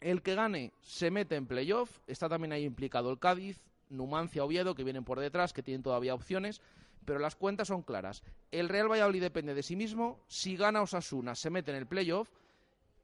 [0.00, 4.74] El que gane se mete en playoff, está también ahí implicado el Cádiz, Numancia, Oviedo,
[4.74, 6.60] que vienen por detrás, que tienen todavía opciones,
[7.04, 8.22] pero las cuentas son claras.
[8.52, 12.30] El Real Valladolid depende de sí mismo, si gana Osasuna se mete en el playoff,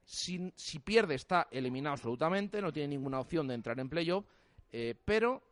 [0.05, 4.25] si, si pierde está eliminado absolutamente, no tiene ninguna opción de entrar en playoff,
[4.71, 5.48] eh, pero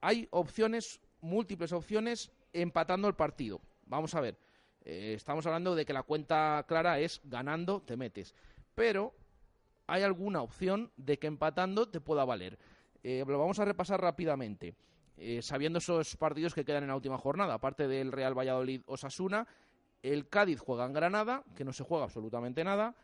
[0.00, 3.60] hay opciones, múltiples opciones, empatando el partido.
[3.86, 4.38] Vamos a ver,
[4.84, 8.34] eh, estamos hablando de que la cuenta clara es ganando, te metes.
[8.74, 9.14] Pero
[9.86, 12.58] hay alguna opción de que empatando te pueda valer.
[13.02, 14.76] Eh, lo vamos a repasar rápidamente.
[15.16, 19.48] Eh, sabiendo esos partidos que quedan en la última jornada, aparte del Real Valladolid Osasuna,
[20.02, 22.94] el Cádiz juega en Granada, que no se juega absolutamente nada.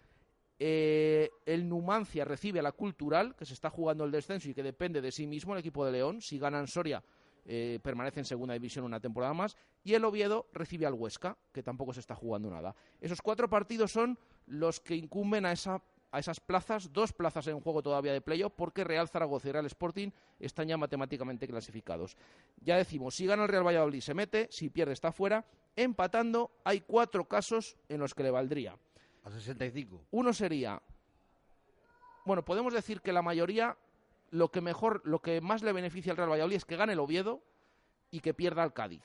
[0.66, 5.02] El Numancia recibe a la Cultural, que se está jugando el descenso y que depende
[5.02, 6.20] de sí mismo, el equipo de León.
[6.22, 7.02] Si ganan Soria,
[7.44, 11.62] eh, permanece en segunda división una temporada más, y el Oviedo recibe al Huesca, que
[11.62, 12.74] tampoco se está jugando nada.
[13.00, 17.82] Esos cuatro partidos son los que incumben a, a esas plazas, dos plazas en juego
[17.82, 20.10] todavía de playoff, porque Real Zaragoza y Real Sporting
[20.40, 22.16] están ya matemáticamente clasificados.
[22.62, 25.44] Ya decimos, si gana el Real Valladolid se mete, si pierde está fuera.
[25.76, 28.78] Empatando, hay cuatro casos en los que le valdría.
[29.24, 30.06] A 65.
[30.10, 30.80] Uno sería,
[32.24, 33.76] bueno, podemos decir que la mayoría
[34.30, 36.98] lo que mejor, lo que más le beneficia al Real Valladolid es que gane el
[36.98, 37.42] Oviedo
[38.10, 39.02] y que pierda al Cádiz.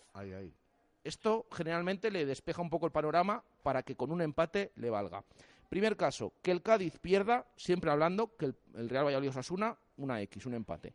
[1.04, 5.24] Esto generalmente le despeja un poco el panorama para que con un empate le valga.
[5.70, 10.48] Primer caso, que el Cádiz pierda, siempre hablando que el, Real Valladolid Osasuna, una X,
[10.48, 10.94] un empate.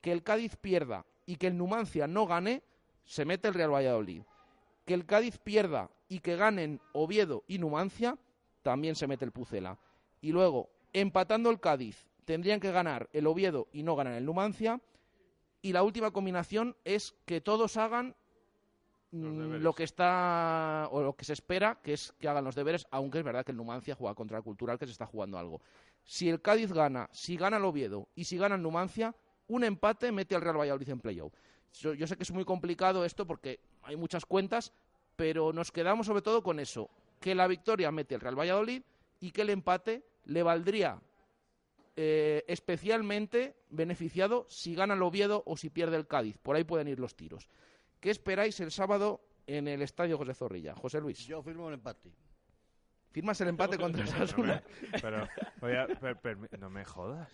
[0.00, 2.62] Que el Cádiz pierda y que el Numancia no gane,
[3.04, 4.22] se mete el Real Valladolid.
[4.84, 8.18] Que el Cádiz pierda y que ganen Oviedo y Numancia,
[8.66, 9.78] también se mete el Pucela.
[10.20, 14.80] Y luego, empatando el Cádiz tendrían que ganar el Oviedo y no ganan el Numancia.
[15.62, 18.16] Y la última combinación es que todos hagan
[19.12, 22.88] mm, lo que está o lo que se espera, que es que hagan los deberes,
[22.90, 25.60] aunque es verdad que el Numancia juega contra el Cultural, que se está jugando algo.
[26.02, 29.14] Si el Cádiz gana, si gana el Oviedo y si gana el Numancia,
[29.46, 31.32] un empate mete al Real Valladolid en playoff.
[31.74, 34.72] Yo, yo sé que es muy complicado esto porque hay muchas cuentas,
[35.14, 36.90] pero nos quedamos sobre todo con eso,
[37.26, 38.84] que la victoria mete al Real Valladolid
[39.18, 41.02] y que el empate le valdría
[41.96, 46.38] eh, especialmente beneficiado si gana el Oviedo o si pierde el Cádiz.
[46.38, 47.48] Por ahí pueden ir los tiros.
[47.98, 50.76] ¿Qué esperáis el sábado en el Estadio José Zorrilla?
[50.76, 51.26] José Luis.
[51.26, 52.12] Yo firmo el empate.
[53.10, 54.62] ¿Firmas el empate contra el Sasuna?
[55.02, 55.26] Pero,
[56.60, 57.28] no me jodas.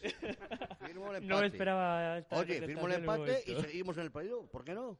[0.86, 1.26] Firmo el empate.
[1.26, 4.47] No esperaba Oye, firmo el empate y seguimos en el partido.
[4.47, 4.99] ¿Por qué no?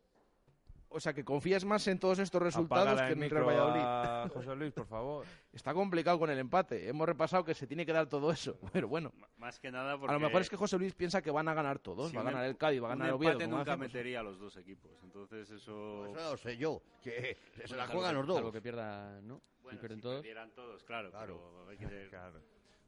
[0.95, 4.33] O sea, que confías más en todos estos resultados que en el Real Valladolid.
[4.35, 5.27] José Luis, por favor.
[5.53, 6.89] Está complicado con el empate.
[6.89, 8.59] Hemos repasado que se tiene que dar todo eso.
[8.73, 9.13] Pero bueno.
[9.39, 10.15] Más que nada porque...
[10.15, 12.15] A lo mejor es que José Luis piensa que van a ganar todos.
[12.15, 13.33] va a ganar el Cádiz, va a ganar el Oviedo.
[13.33, 14.91] empate nunca metería a los dos equipos.
[15.03, 16.05] Entonces eso...
[16.09, 16.83] Pues eso lo sé yo.
[17.03, 18.39] Que se la juegan los dos.
[18.39, 19.41] Algo que pierda, ¿no?
[19.63, 20.17] Bueno, si pierden si todos.
[20.17, 21.11] perdieran todos, claro.
[21.11, 21.67] Claro.
[21.67, 22.41] Pero hay que Claro.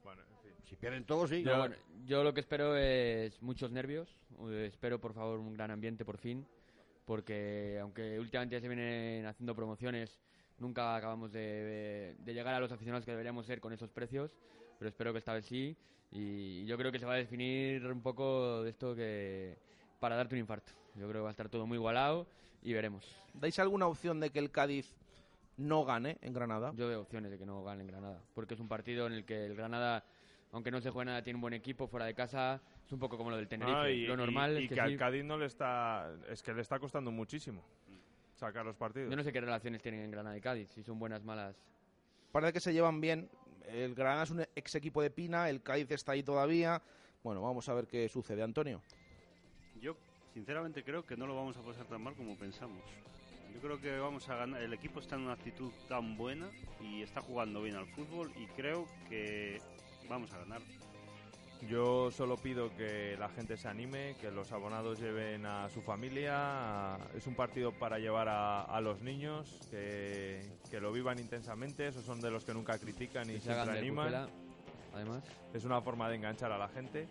[0.03, 0.53] Bueno, en fin.
[0.65, 1.43] Si pierden todos, sí.
[1.43, 4.17] Pero bueno, yo lo que espero es muchos nervios.
[4.51, 6.47] Eh, Espero, por favor, un gran ambiente por fin.
[7.05, 10.19] Porque aunque últimamente ya se vienen haciendo promociones,
[10.59, 14.37] nunca acabamos de, de llegar a los aficionados que deberíamos ser con esos precios.
[14.79, 15.77] Pero espero que esta vez sí.
[16.11, 19.57] Y yo creo que se va a definir un poco de esto que
[19.99, 20.73] para darte un infarto.
[20.95, 22.27] Yo creo que va a estar todo muy igualado
[22.63, 23.05] y veremos.
[23.35, 24.95] ¿Dais alguna opción de que el Cádiz
[25.57, 26.73] no gane en Granada?
[26.77, 28.21] Yo veo opciones de que no gane en Granada.
[28.35, 30.05] Porque es un partido en el que el Granada,
[30.55, 32.61] aunque no se juegue nada, tiene un buen equipo fuera de casa.
[32.87, 33.77] Es un poco como lo del Tenerife.
[33.77, 34.97] No, y, lo normal y- y es que, que al sí.
[34.97, 36.11] Cádiz no le está.
[36.31, 37.63] Es que le está costando muchísimo
[38.37, 39.11] sacar los partidos.
[39.11, 41.57] Yo no sé qué relaciones tienen en Granada y Cádiz, si son buenas, malas.
[42.33, 43.29] Parece que se llevan bien.
[43.69, 46.81] El Granada es un ex equipo de Pina, el Cádiz está ahí todavía.
[47.23, 48.81] Bueno, vamos a ver qué sucede, Antonio.
[49.81, 49.97] Yo,
[50.35, 52.83] sinceramente, creo que no lo vamos a pasar tan mal como pensamos.
[53.55, 54.61] Yo creo que vamos a ganar.
[54.63, 56.49] El equipo está en una actitud tan buena
[56.81, 59.61] y está jugando bien al fútbol y creo que
[60.09, 60.61] vamos a ganar.
[61.69, 66.99] Yo solo pido que la gente se anime, que los abonados lleven a su familia.
[67.15, 71.87] Es un partido para llevar a, a los niños, que, que lo vivan intensamente.
[71.89, 74.29] Esos son de los que nunca critican y Que se siempre del animan.
[74.95, 75.25] Además.
[75.55, 77.09] Es una forma de enganchar a la gente.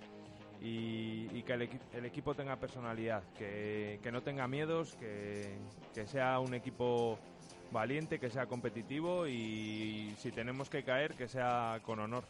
[0.61, 5.57] Y, y que el, equi- el equipo tenga personalidad, que, que no tenga miedos, que,
[5.93, 7.17] que sea un equipo
[7.71, 12.23] valiente, que sea competitivo y si tenemos que caer, que sea con honor.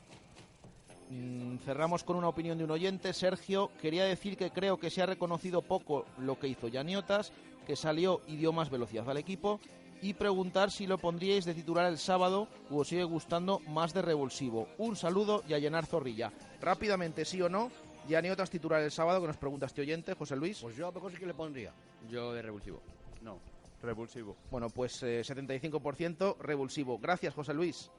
[1.14, 3.14] Mm, cerramos con una opinión de un oyente.
[3.14, 7.32] Sergio, quería decir que creo que se ha reconocido poco lo que hizo Yaniotas,
[7.68, 9.60] que salió y dio más velocidad al equipo
[10.02, 14.02] y preguntar si lo pondríais de titular el sábado o os sigue gustando más de
[14.02, 14.68] revulsivo.
[14.80, 16.34] Un saludo y a llenar zorrilla.
[16.60, 17.70] Rápidamente, sí o no.
[18.10, 20.60] Ya ni otras titulares el sábado que nos pregunta este oyente, José Luis.
[20.62, 21.74] Pues yo a lo mejor sí que le pondría.
[22.10, 22.82] Yo de revulsivo.
[23.22, 23.40] No.
[23.82, 24.36] Revulsivo.
[24.50, 26.98] Bueno, pues eh, 75% revulsivo.
[26.98, 27.92] Gracias, José Luis.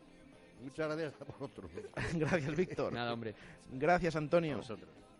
[0.63, 1.71] Muchas gracias a vosotros.
[2.15, 2.93] Gracias, Víctor.
[2.93, 3.35] Nada, hombre.
[3.73, 4.61] Gracias, Antonio.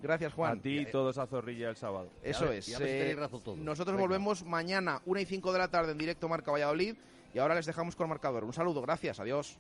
[0.01, 0.59] Gracias, Juan.
[0.59, 2.11] A ti todos a Zorrilla el sábado.
[2.23, 2.69] Eso es.
[2.81, 3.17] eh,
[3.57, 6.95] nosotros volvemos mañana, 1 y 5 de la tarde, en directo Marca Valladolid.
[7.33, 8.45] Y ahora les dejamos con el marcador.
[8.45, 9.59] Un saludo, gracias, adiós.